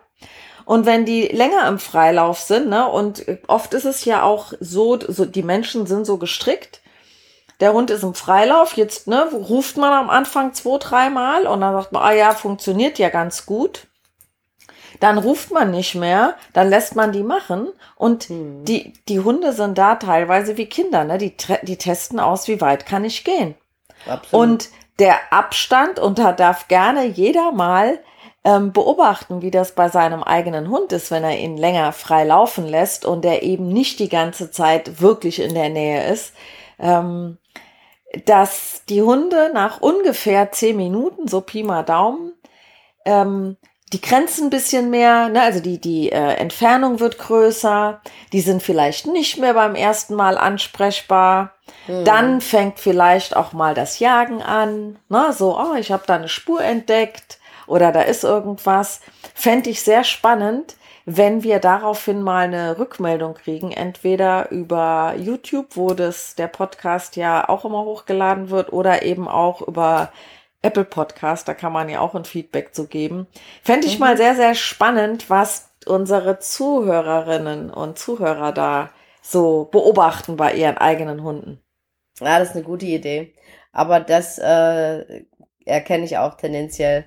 [0.68, 4.98] Und wenn die länger im Freilauf sind, ne, und oft ist es ja auch so,
[5.00, 6.82] so die Menschen sind so gestrickt,
[7.58, 11.72] der Hund ist im Freilauf, jetzt ne, ruft man am Anfang zwei, dreimal und dann
[11.72, 13.86] sagt man, ah ja, funktioniert ja ganz gut.
[15.00, 18.66] Dann ruft man nicht mehr, dann lässt man die machen und hm.
[18.66, 21.16] die, die Hunde sind da teilweise wie Kinder, ne?
[21.16, 23.54] die, die testen aus, wie weit kann ich gehen.
[24.06, 24.34] Absolut.
[24.34, 28.00] Und der Abstand, und da darf gerne jeder mal
[28.48, 32.66] ähm, beobachten, wie das bei seinem eigenen Hund ist, wenn er ihn länger frei laufen
[32.66, 36.32] lässt und der eben nicht die ganze Zeit wirklich in der Nähe ist.
[36.78, 37.36] Ähm,
[38.24, 42.32] dass die Hunde nach ungefähr zehn Minuten, so Pi mal Daumen,
[43.04, 43.58] ähm,
[43.92, 48.00] die Grenzen ein bisschen mehr, ne, also die, die äh, Entfernung wird größer,
[48.32, 51.52] die sind vielleicht nicht mehr beim ersten Mal ansprechbar.
[51.86, 52.04] Mhm.
[52.06, 56.28] Dann fängt vielleicht auch mal das Jagen an, ne, so, oh, ich habe da eine
[56.28, 59.00] Spur entdeckt oder da ist irgendwas.
[59.34, 65.94] Fände ich sehr spannend, wenn wir daraufhin mal eine Rückmeldung kriegen, entweder über YouTube, wo
[65.94, 70.12] das der Podcast ja auch immer hochgeladen wird, oder eben auch über
[70.60, 73.26] Apple Podcast, da kann man ja auch ein Feedback zu geben.
[73.62, 74.00] Fände ich mhm.
[74.00, 78.90] mal sehr, sehr spannend, was unsere Zuhörerinnen und Zuhörer da
[79.22, 81.60] so beobachten bei ihren eigenen Hunden.
[82.20, 83.34] Ja, das ist eine gute Idee.
[83.72, 85.24] Aber das äh,
[85.64, 87.04] erkenne ich auch tendenziell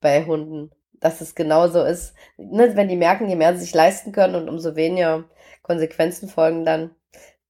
[0.00, 2.14] bei Hunden dass es genauso ist.
[2.36, 5.24] Ne, wenn die merken, je mehr sie sich leisten können und umso weniger
[5.62, 6.94] Konsequenzen folgen dann,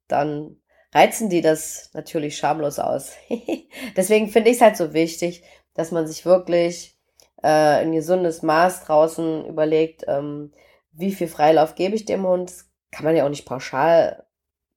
[0.06, 0.56] dann
[0.92, 3.12] reizen die das natürlich schamlos aus.
[3.96, 5.42] Deswegen finde ich es halt so wichtig,
[5.74, 6.98] dass man sich wirklich
[7.42, 10.52] äh, ein gesundes Maß draußen überlegt, ähm,
[10.92, 12.50] wie viel Freilauf gebe ich dem Hund.
[12.50, 14.24] Das kann man ja auch nicht pauschal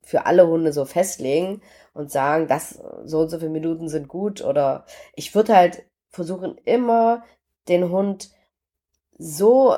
[0.03, 1.61] für alle Hunde so festlegen
[1.93, 4.43] und sagen, dass so und so viele Minuten sind gut.
[4.43, 7.23] Oder ich würde halt versuchen, immer
[7.67, 8.29] den Hund
[9.17, 9.75] so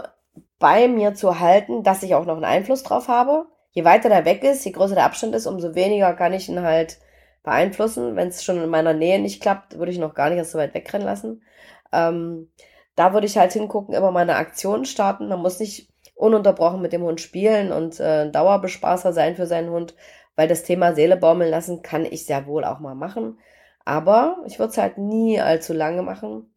[0.60, 3.48] bei mir zu halten, dass ich auch noch einen Einfluss drauf habe.
[3.72, 6.62] Je weiter der weg ist, je größer der Abstand ist, umso weniger kann ich ihn
[6.62, 7.00] halt
[7.44, 8.16] beeinflussen.
[8.16, 10.58] Wenn es schon in meiner Nähe nicht klappt, würde ich noch gar nicht erst so
[10.58, 11.44] weit wegrennen lassen.
[11.92, 12.50] Ähm,
[12.96, 15.28] da würde ich halt hingucken, immer meine Aktionen starten.
[15.28, 19.96] Man muss nicht ununterbrochen mit dem Hund spielen und äh, Dauerbespaßer sein für seinen Hund,
[20.36, 23.40] weil das Thema Seele baumeln lassen kann ich sehr wohl auch mal machen.
[23.86, 26.53] Aber ich würde es halt nie allzu lange machen.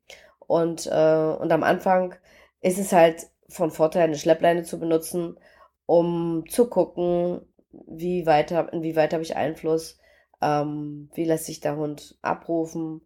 [0.47, 2.15] Und, äh, und am Anfang
[2.61, 5.39] ist es halt von Vorteil, eine Schleppleine zu benutzen,
[5.87, 7.43] um zu gucken,
[7.87, 9.99] wie weit hab, inwieweit habe ich Einfluss,
[10.43, 13.03] ähm, wie lässt sich der Hund abrufen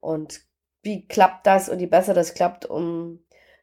[0.00, 0.40] und
[0.82, 3.20] wie klappt das und je besser das klappt, um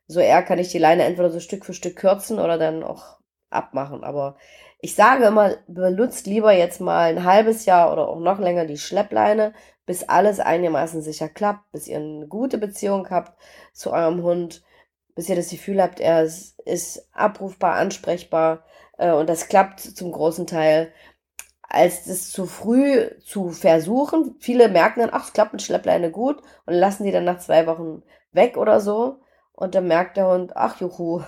[0.08, 3.18] so eher kann ich die Leine entweder so Stück für Stück kürzen oder dann auch
[3.50, 4.04] abmachen.
[4.04, 4.38] Aber
[4.80, 8.78] ich sage immer, benutzt lieber jetzt mal ein halbes Jahr oder auch noch länger die
[8.78, 9.54] Schleppleine,
[9.88, 13.36] bis alles einigermaßen sicher klappt, bis ihr eine gute Beziehung habt
[13.74, 14.62] zu eurem Hund
[15.18, 18.64] bis ihr das Gefühl habt, er ist, ist abrufbar, ansprechbar
[19.00, 20.94] äh, und das klappt zum großen Teil,
[21.64, 24.36] als das zu früh zu versuchen.
[24.40, 27.66] Viele merken dann, ach, es klappt mit Schleppleine gut und lassen die dann nach zwei
[27.66, 29.20] Wochen weg oder so.
[29.54, 31.24] Und dann merkt der Hund, ach juhu,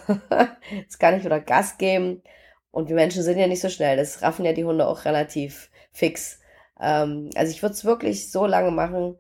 [0.72, 2.22] jetzt kann ich wieder Gas geben.
[2.70, 3.98] Und wir Menschen sind ja nicht so schnell.
[3.98, 6.40] Das raffen ja die Hunde auch relativ fix.
[6.80, 9.18] Ähm, also ich würde es wirklich so lange machen,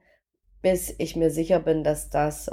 [0.62, 2.52] bis ich mir sicher bin, dass das äh,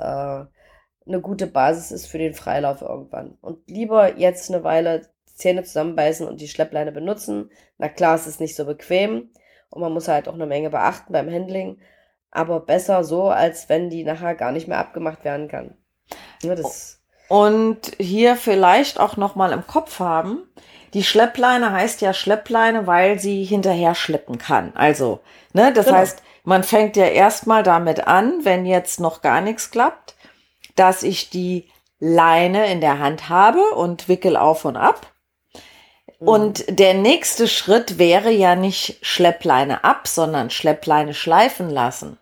[1.07, 3.37] eine gute Basis ist für den Freilauf irgendwann.
[3.41, 7.51] Und lieber jetzt eine Weile Zähne zusammenbeißen und die Schleppleine benutzen.
[7.79, 9.31] Na klar, es ist nicht so bequem
[9.71, 11.79] und man muss halt auch eine Menge beachten beim Handling.
[12.31, 15.77] Aber besser so, als wenn die nachher gar nicht mehr abgemacht werden kann.
[16.43, 20.49] Ja, das und hier vielleicht auch nochmal im Kopf haben,
[20.95, 24.73] die Schleppleine heißt ja Schleppleine, weil sie hinterher schleppen kann.
[24.75, 25.21] Also,
[25.53, 25.99] ne, das genau.
[25.99, 30.15] heißt, man fängt ja erstmal damit an, wenn jetzt noch gar nichts klappt,
[30.77, 35.13] dass ich die Leine in der Hand habe und wickel auf und ab.
[36.21, 36.29] Mhm.
[36.29, 42.19] Und der nächste Schritt wäre ja nicht Schleppleine ab, sondern Schleppleine schleifen lassen.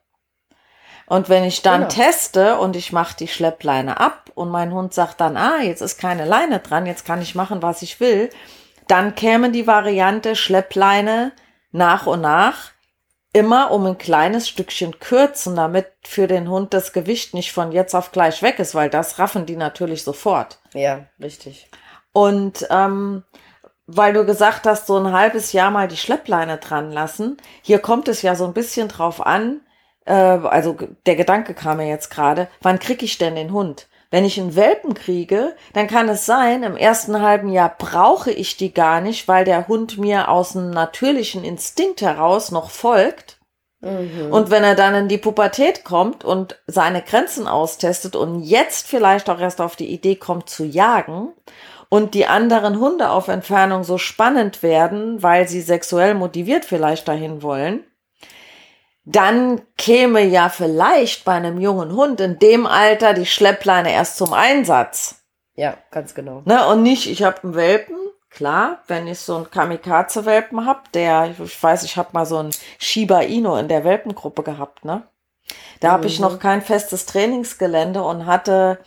[1.07, 1.93] Und wenn ich dann genau.
[1.93, 5.99] teste und ich mache die Schleppleine ab und mein Hund sagt dann, ah, jetzt ist
[5.99, 8.31] keine Leine dran, jetzt kann ich machen, was ich will,
[8.89, 11.33] dann käme die Variante Schleppleine
[11.73, 12.73] nach und nach
[13.35, 17.95] immer um ein kleines Stückchen kürzen, damit für den Hund das Gewicht nicht von jetzt
[17.95, 20.61] auf gleich weg ist, weil das raffen die natürlich sofort.
[20.73, 21.69] Ja, richtig.
[22.13, 23.25] Und ähm,
[23.87, 28.07] weil du gesagt hast, so ein halbes Jahr mal die Schleppleine dran lassen, hier kommt
[28.07, 29.61] es ja so ein bisschen drauf an,
[30.05, 33.89] äh, also der Gedanke kam mir jetzt gerade, wann kriege ich denn den Hund?
[34.11, 38.57] Wenn ich einen Welpen kriege, dann kann es sein, im ersten halben Jahr brauche ich
[38.57, 43.41] die gar nicht, weil der Hund mir aus dem natürlichen Instinkt heraus noch folgt.
[43.81, 44.31] Mhm.
[44.31, 49.29] Und wenn er dann in die Pubertät kommt und seine Grenzen austestet und jetzt vielleicht
[49.29, 51.33] auch erst auf die Idee kommt zu jagen
[51.89, 57.43] und die anderen Hunde auf Entfernung so spannend werden, weil sie sexuell motiviert vielleicht dahin
[57.43, 57.85] wollen,
[59.05, 64.33] dann käme ja vielleicht bei einem jungen Hund in dem Alter die Schleppleine erst zum
[64.33, 65.25] Einsatz.
[65.55, 66.43] Ja, ganz genau.
[66.47, 67.97] Ne, und nicht, ich habe einen Welpen,
[68.31, 72.51] klar, wenn ich so einen Kamikaze-Welpen hab, der, ich weiß, ich habe mal so einen
[72.79, 75.07] Shiba Inu in der Welpengruppe gehabt, ne?
[75.81, 75.93] Da mhm.
[75.93, 78.79] habe ich noch kein festes Trainingsgelände und hatte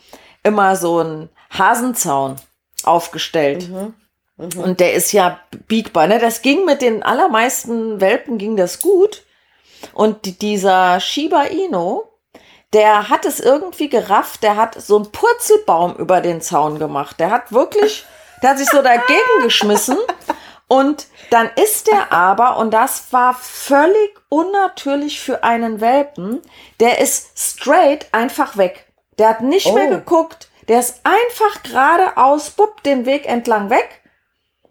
[0.42, 2.36] immer so einen Hasenzaun
[2.82, 3.68] aufgestellt.
[3.70, 3.94] Mhm.
[4.36, 4.60] Mhm.
[4.60, 6.18] Und der ist ja biegbar, ne?
[6.18, 9.24] Das ging mit den allermeisten Welpen ging das gut.
[9.92, 12.02] Und dieser Shiba Inu,
[12.72, 17.18] der hat es irgendwie gerafft, der hat so einen Purzelbaum über den Zaun gemacht.
[17.18, 18.04] Der hat wirklich,
[18.42, 19.96] der hat sich so dagegen geschmissen.
[20.68, 26.42] Und dann ist der aber, und das war völlig unnatürlich für einen Welpen,
[26.78, 28.86] der ist straight einfach weg.
[29.18, 29.72] Der hat nicht oh.
[29.72, 30.48] mehr geguckt.
[30.68, 34.02] Der ist einfach geradeaus, bupp, den Weg entlang weg.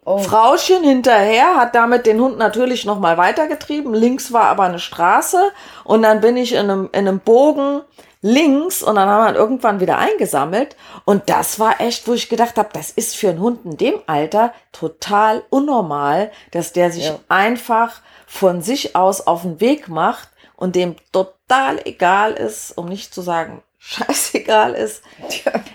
[0.04, 0.18] Oh.
[0.18, 3.92] Frauchen hinterher hat damit den Hund natürlich noch mal weitergetrieben.
[3.92, 5.50] Links war aber eine Straße
[5.84, 7.82] und dann bin ich in einem, in einem Bogen
[8.20, 12.56] links und dann haben wir irgendwann wieder eingesammelt und das war echt, wo ich gedacht
[12.56, 17.18] habe, das ist für einen Hund in dem Alter total unnormal, dass der sich ja.
[17.28, 23.14] einfach von sich aus auf den Weg macht und dem total egal ist, um nicht
[23.14, 25.02] zu sagen scheißegal ist,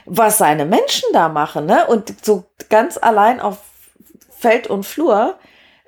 [0.05, 1.87] was seine Menschen da machen, ne?
[1.87, 3.57] Und so ganz allein auf
[4.43, 5.39] Feld und Flur,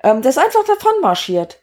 [0.02, 1.60] ähm, das einfach davon marschiert.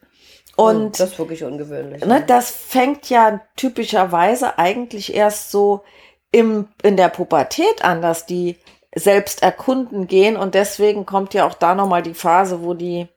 [0.56, 2.06] Und oh, das ist wirklich ungewöhnlich.
[2.06, 2.24] Ne?
[2.26, 5.84] Das fängt ja typischerweise eigentlich erst so
[6.32, 8.58] im, in der Pubertät an, dass die
[8.96, 13.08] selbst erkunden gehen und deswegen kommt ja auch da nochmal die Phase, wo die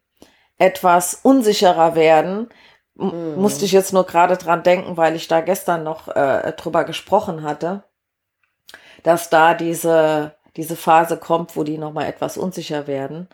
[0.56, 2.48] etwas unsicherer werden.
[2.94, 3.34] Mhm.
[3.36, 7.42] Musste ich jetzt nur gerade dran denken, weil ich da gestern noch äh, drüber gesprochen
[7.42, 7.84] hatte,
[9.02, 13.28] dass da diese, diese Phase kommt, wo die nochmal etwas unsicher werden.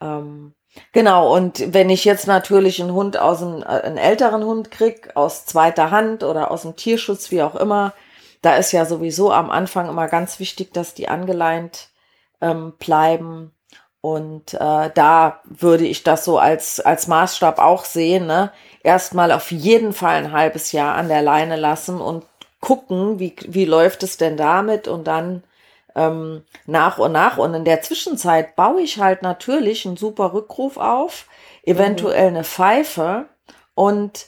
[0.00, 0.54] Ähm,
[0.92, 5.10] genau, und wenn ich jetzt natürlich einen Hund aus einem, äh, einen älteren Hund krieg,
[5.14, 7.92] aus zweiter Hand oder aus dem Tierschutz, wie auch immer,
[8.42, 11.90] da ist ja sowieso am Anfang immer ganz wichtig, dass die angeleint
[12.40, 13.52] ähm, bleiben.
[14.00, 18.26] Und äh, da würde ich das so als, als Maßstab auch sehen.
[18.26, 18.50] Ne?
[18.82, 22.24] Erstmal auf jeden Fall ein halbes Jahr an der Leine lassen und
[22.60, 25.44] gucken, wie, wie läuft es denn damit und dann
[25.94, 27.38] ähm, nach und nach.
[27.38, 31.26] Und in der Zwischenzeit baue ich halt natürlich einen super Rückruf auf,
[31.62, 32.36] eventuell mhm.
[32.36, 33.26] eine Pfeife.
[33.74, 34.26] Und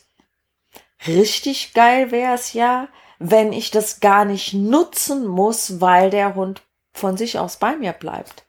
[1.06, 6.62] richtig geil wäre es ja, wenn ich das gar nicht nutzen muss, weil der Hund
[6.92, 8.44] von sich aus bei mir bleibt.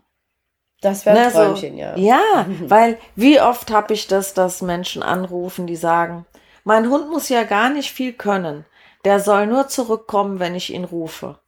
[0.81, 1.95] Das wäre ein ne, Träumchen, so, ja.
[1.95, 6.25] Ja, weil wie oft habe ich das, dass Menschen anrufen, die sagen,
[6.63, 8.65] mein Hund muss ja gar nicht viel können.
[9.05, 11.39] Der soll nur zurückkommen, wenn ich ihn rufe.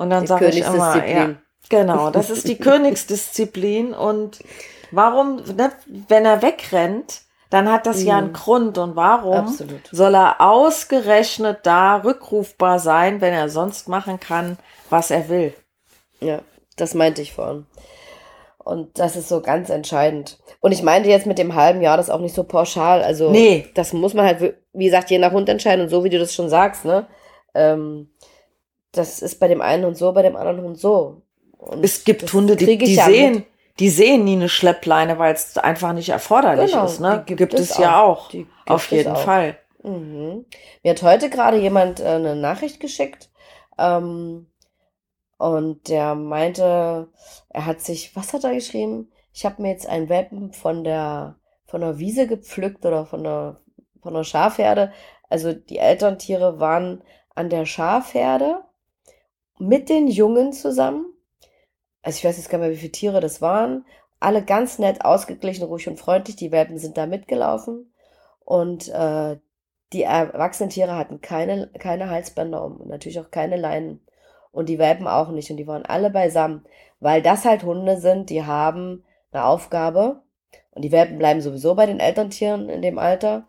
[0.00, 1.34] Und dann sage ich immer, ja,
[1.68, 3.92] genau, das ist die Königsdisziplin.
[3.92, 4.38] Und
[4.92, 5.72] warum, ne,
[6.08, 8.06] wenn er wegrennt, dann hat das mhm.
[8.06, 8.32] ja einen mhm.
[8.32, 8.78] Grund.
[8.78, 9.82] Und warum Absolut.
[9.92, 14.56] soll er ausgerechnet da rückrufbar sein, wenn er sonst machen kann,
[14.88, 15.52] was er will?
[16.20, 16.40] Ja,
[16.76, 17.66] das meinte ich vorhin.
[18.56, 20.38] Und das ist so ganz entscheidend.
[20.60, 23.02] Und ich meinte jetzt mit dem halben Jahr das auch nicht so pauschal.
[23.02, 23.68] Also, nee.
[23.74, 25.82] das muss man halt, wie gesagt, je nach Hund entscheiden.
[25.82, 27.06] Und so wie du das schon sagst, ne?
[27.52, 28.08] Ähm,
[28.92, 31.22] das ist bei dem einen Hund so, bei dem anderen Hund so.
[31.58, 33.44] Und es gibt Hunde, die, die ja sehen,
[33.78, 37.00] die sehen nie eine Schleppleine, weil es einfach nicht erforderlich genau, ist.
[37.00, 37.22] Ne?
[37.26, 38.30] Gibt, gibt, es, es ja auch.
[38.30, 38.44] auch.
[38.66, 39.58] Auf jeden Fall.
[39.82, 40.44] Mhm.
[40.82, 43.30] Mir hat heute gerade jemand äh, eine Nachricht geschickt.
[43.78, 44.46] Ähm,
[45.38, 47.08] und der meinte,
[47.48, 49.10] er hat sich, was hat er geschrieben?
[49.32, 53.60] Ich habe mir jetzt ein Welpen von der von der Wiese gepflückt oder von der
[54.02, 54.92] von der Schafherde.
[55.28, 57.02] Also die Elterntiere waren
[57.34, 58.64] an der Schafherde
[59.60, 61.06] mit den Jungen zusammen.
[62.02, 63.84] Also ich weiß jetzt gar nicht mehr, wie viele Tiere das waren.
[64.20, 66.36] alle ganz nett, ausgeglichen, ruhig und freundlich.
[66.36, 67.92] Die Welpen sind da mitgelaufen
[68.44, 69.38] und äh,
[69.92, 74.00] die erwachsenen Tiere hatten keine, keine Halsbänder um und natürlich auch keine Leinen.
[74.52, 75.50] Und die Welpen auch nicht.
[75.50, 76.64] Und die waren alle beisammen.
[76.98, 80.22] Weil das halt Hunde sind, die haben eine Aufgabe.
[80.72, 83.46] Und die Welpen bleiben sowieso bei den Elterntieren in dem Alter.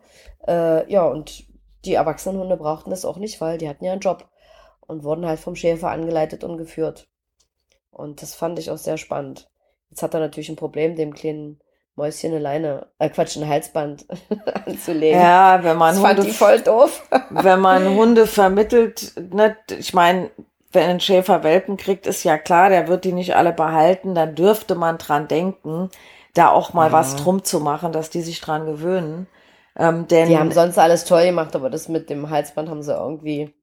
[0.48, 1.46] Äh, ja, und
[1.86, 4.28] die erwachsenen Hunde brauchten das auch nicht, weil die hatten ja einen Job.
[4.92, 7.08] Und wurden halt vom Schäfer angeleitet und geführt.
[7.92, 9.48] Und das fand ich auch sehr spannend.
[9.90, 11.62] Jetzt hat er natürlich ein Problem, dem kleinen
[11.96, 14.06] Mäuschen eine Leine, äh Quatsch, ein Halsband
[14.66, 15.18] anzulegen.
[15.18, 17.08] Ja, wenn man das Hunde, fand ich voll doof.
[17.30, 20.30] wenn man Hunde vermittelt, ne, ich meine,
[20.74, 24.36] wenn ein Schäfer Welpen kriegt, ist ja klar, der wird die nicht alle behalten, dann
[24.36, 25.90] dürfte man dran denken,
[26.34, 26.92] da auch mal ja.
[26.92, 29.28] was drum zu machen, dass die sich dran gewöhnen.
[29.78, 32.94] Ähm, denn die haben sonst alles toll gemacht, aber das mit dem Halsband haben sie
[32.94, 33.54] irgendwie.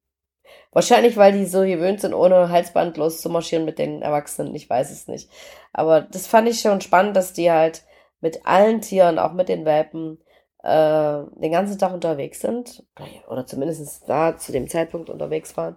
[0.73, 4.55] Wahrscheinlich, weil die so gewöhnt sind, ohne Halsband loszumarschieren mit den Erwachsenen.
[4.55, 5.31] Ich weiß es nicht.
[5.73, 7.85] Aber das fand ich schon spannend, dass die halt
[8.21, 10.19] mit allen Tieren, auch mit den Welpen,
[10.63, 12.85] äh, den ganzen Tag unterwegs sind.
[13.29, 15.77] Oder zumindest da zu dem Zeitpunkt unterwegs waren.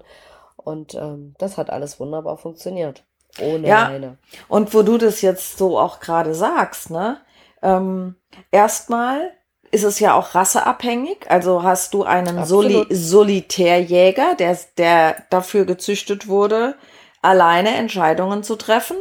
[0.57, 3.05] Und ähm, das hat alles wunderbar funktioniert.
[3.39, 4.17] Ohne ja, Leine.
[4.49, 7.21] Und wo du das jetzt so auch gerade sagst, ne?
[7.61, 8.15] Ähm,
[8.51, 9.31] erstmal
[9.71, 11.29] ist es ja auch rasseabhängig.
[11.29, 16.75] Also hast du einen Soli Solitärjäger, der, der dafür gezüchtet wurde,
[17.21, 18.97] alleine Entscheidungen zu treffen.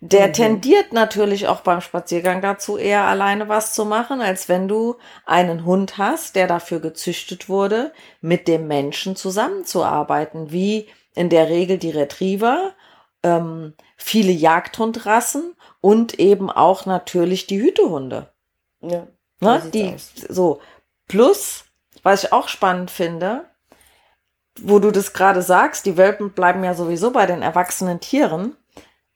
[0.00, 0.32] Der mhm.
[0.34, 5.64] tendiert natürlich auch beim Spaziergang dazu, eher alleine was zu machen, als wenn du einen
[5.64, 11.90] Hund hast, der dafür gezüchtet wurde, mit dem Menschen zusammenzuarbeiten, wie in der Regel die
[11.90, 12.74] Retriever,
[13.22, 18.28] ähm, viele Jagdhundrassen und eben auch natürlich die Hütehunde.
[18.82, 19.06] Ja.
[19.44, 19.96] Ne, die,
[20.28, 20.60] so.
[21.06, 21.64] Plus,
[22.02, 23.44] was ich auch spannend finde,
[24.60, 28.56] wo du das gerade sagst, die Welpen bleiben ja sowieso bei den erwachsenen Tieren.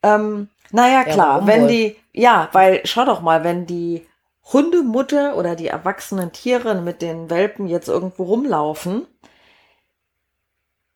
[0.03, 4.07] Ähm, naja, klar, ja, wenn die, ja, weil schau doch mal, wenn die
[4.53, 9.07] Hundemutter oder die erwachsenen Tiere mit den Welpen jetzt irgendwo rumlaufen,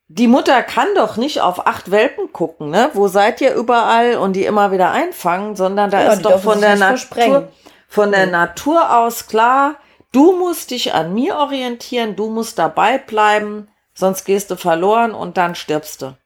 [0.09, 2.91] die Mutter kann doch nicht auf acht Welpen gucken, ne?
[2.93, 6.61] Wo seid ihr überall und die immer wieder einfangen, sondern da ja, ist doch von
[6.61, 7.49] der Natur,
[7.93, 9.75] von der Natur aus klar,
[10.13, 15.37] du musst dich an mir orientieren, du musst dabei bleiben, sonst gehst du verloren und
[15.37, 16.17] dann stirbst du.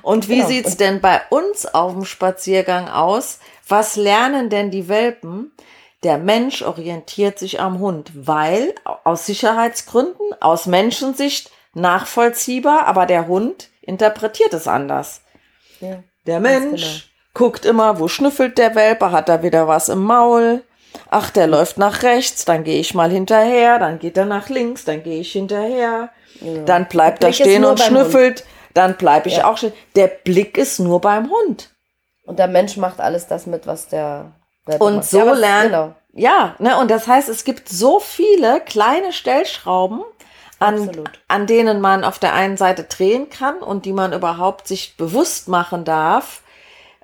[0.00, 0.48] Und wie genau.
[0.48, 3.38] sieht's denn bei uns auf dem Spaziergang aus?
[3.68, 5.52] Was lernen denn die Welpen?
[6.04, 13.68] Der Mensch orientiert sich am Hund, weil aus Sicherheitsgründen, aus Menschensicht nachvollziehbar, aber der Hund
[13.82, 15.20] interpretiert es anders.
[15.80, 17.04] Ja, der Mensch genau.
[17.34, 20.64] guckt immer, wo schnüffelt der Welpe, hat er wieder was im Maul.
[21.12, 24.84] Ach, der läuft nach rechts, dann gehe ich mal hinterher, dann geht er nach links,
[24.84, 26.10] dann gehe ich hinterher.
[26.40, 26.62] Ja.
[26.64, 28.40] Dann bleibt er stehen und schnüffelt.
[28.40, 29.50] Hund dann bleibe ich ja.
[29.50, 29.72] auch stehen.
[29.96, 31.70] Der Blick ist nur beim Hund.
[32.24, 34.32] Und der Mensch macht alles das mit, was der.
[34.66, 35.70] der und so ja, lernt.
[35.70, 35.94] Genau.
[36.12, 40.02] Ja, ne, und das heißt, es gibt so viele kleine Stellschrauben,
[40.58, 40.90] an,
[41.28, 45.48] an denen man auf der einen Seite drehen kann und die man überhaupt sich bewusst
[45.48, 46.42] machen darf.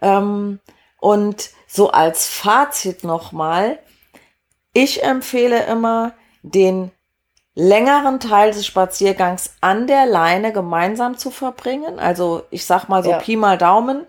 [0.03, 0.61] Ähm,
[0.99, 3.79] und so als Fazit nochmal,
[4.77, 6.13] ich empfehle immer,
[6.43, 6.91] den
[7.55, 11.99] längeren Teil des Spaziergangs an der Leine gemeinsam zu verbringen.
[11.99, 13.19] Also ich sag mal so ja.
[13.19, 14.07] Pi mal Daumen.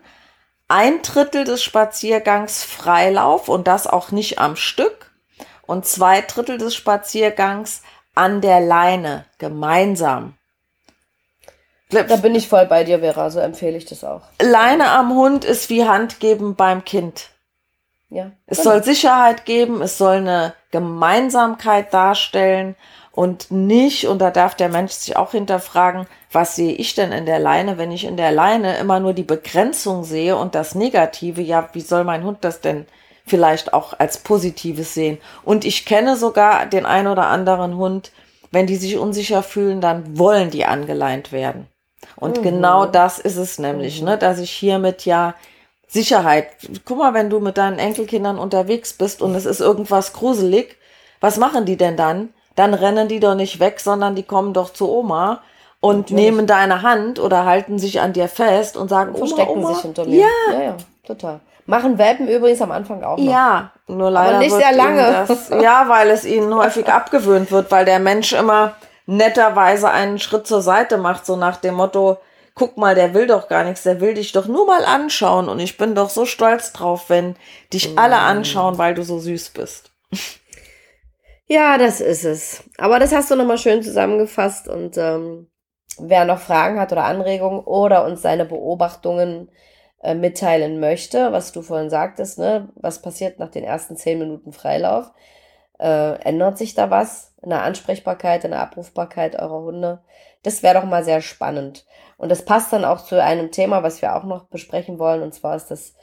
[0.68, 5.10] Ein Drittel des Spaziergangs Freilauf und das auch nicht am Stück.
[5.66, 7.80] Und zwei Drittel des Spaziergangs
[8.14, 10.34] an der Leine gemeinsam.
[11.88, 14.20] Da bin ich voll bei dir, Vera, so empfehle ich das auch.
[14.42, 17.30] Leine am Hund ist wie Hand geben beim Kind.
[18.10, 18.32] Ja.
[18.46, 18.70] Es genau.
[18.70, 22.74] soll Sicherheit geben, es soll eine Gemeinsamkeit darstellen
[23.12, 27.26] und nicht, und da darf der Mensch sich auch hinterfragen, was sehe ich denn in
[27.26, 31.42] der Leine, wenn ich in der Leine immer nur die Begrenzung sehe und das Negative,
[31.42, 32.86] ja, wie soll mein Hund das denn
[33.26, 35.18] vielleicht auch als Positives sehen?
[35.42, 38.12] Und ich kenne sogar den ein oder anderen Hund,
[38.50, 41.66] wenn die sich unsicher fühlen, dann wollen die angeleint werden.
[42.16, 42.42] Und mhm.
[42.42, 44.08] genau das ist es nämlich, mhm.
[44.08, 45.34] ne, dass ich hiermit ja
[45.88, 46.48] Sicherheit,
[46.84, 50.76] guck mal, wenn du mit deinen Enkelkindern unterwegs bist und es ist irgendwas gruselig,
[51.20, 52.28] was machen die denn dann?
[52.58, 55.42] dann rennen die doch nicht weg, sondern die kommen doch zu Oma
[55.80, 56.24] und Natürlich.
[56.24, 59.82] nehmen deine Hand oder halten sich an dir fest und sagen, und verstecken Oma, sich
[59.82, 60.20] hinter mir.
[60.22, 60.52] Ja.
[60.52, 60.76] ja, ja,
[61.06, 61.40] total.
[61.66, 63.24] Machen Welpen übrigens am Anfang auch noch.
[63.24, 65.24] Ja, nur leider Aber nicht sehr lange.
[65.28, 68.72] Das, ja, weil es ihnen häufig abgewöhnt wird, weil der Mensch immer
[69.06, 72.16] netterweise einen Schritt zur Seite macht, so nach dem Motto,
[72.58, 75.60] guck mal, der will doch gar nichts, der will dich doch nur mal anschauen und
[75.60, 77.36] ich bin doch so stolz drauf, wenn
[77.72, 78.24] dich alle mm.
[78.24, 79.92] anschauen, weil du so süß bist.
[81.50, 82.62] Ja, das ist es.
[82.76, 85.46] Aber das hast du nochmal schön zusammengefasst und ähm,
[85.98, 89.50] wer noch Fragen hat oder Anregungen oder uns seine Beobachtungen
[90.02, 92.68] äh, mitteilen möchte, was du vorhin sagtest, ne?
[92.74, 95.10] was passiert nach den ersten zehn Minuten Freilauf.
[95.78, 100.02] Äh, ändert sich da was in der Ansprechbarkeit, in der Abrufbarkeit eurer Hunde?
[100.42, 101.86] Das wäre doch mal sehr spannend.
[102.16, 105.34] Und das passt dann auch zu einem Thema, was wir auch noch besprechen wollen, und
[105.34, 105.94] zwar ist das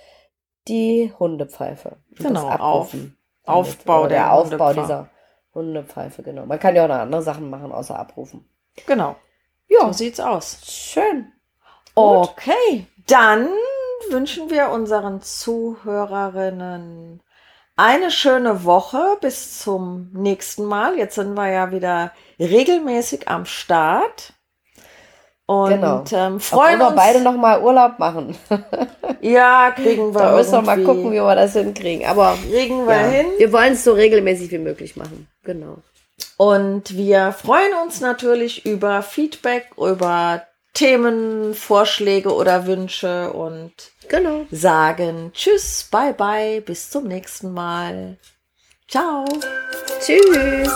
[0.68, 1.98] die Hundepfeife.
[2.18, 2.96] Genau, auf,
[3.44, 5.10] Aufbau der, der Aufbau dieser
[5.54, 6.46] Hundepfeife, genau.
[6.46, 8.50] Man kann ja auch noch andere Sachen machen, außer abrufen.
[8.88, 9.16] Genau.
[9.68, 9.88] Ja.
[9.88, 10.60] So sieht's aus.
[10.66, 11.32] Schön.
[11.94, 12.30] Gut.
[12.30, 13.48] Okay, dann
[14.10, 17.22] wünschen wir unseren Zuhörerinnen
[17.76, 20.98] eine schöne Woche bis zum nächsten Mal.
[20.98, 24.34] Jetzt sind wir ja wieder regelmäßig am Start.
[25.48, 26.04] Und genau.
[26.12, 28.36] ähm, freuen wir beide noch mal Urlaub machen.
[29.22, 30.22] ja, kriegen wir.
[30.22, 32.08] Da müssen wir mal gucken, wie wir das hinkriegen.
[32.08, 33.28] Aber kriegen wir ja, hin.
[33.38, 35.28] Wir wollen es so regelmäßig wie möglich machen.
[35.44, 35.78] Genau.
[36.38, 43.72] Und wir freuen uns natürlich über Feedback, über Themenvorschläge oder Wünsche und
[44.10, 44.46] genau.
[44.52, 48.18] sagen Tschüss, bye bye, bis zum nächsten Mal.
[48.88, 49.26] Ciao.
[50.00, 50.70] Tschüss.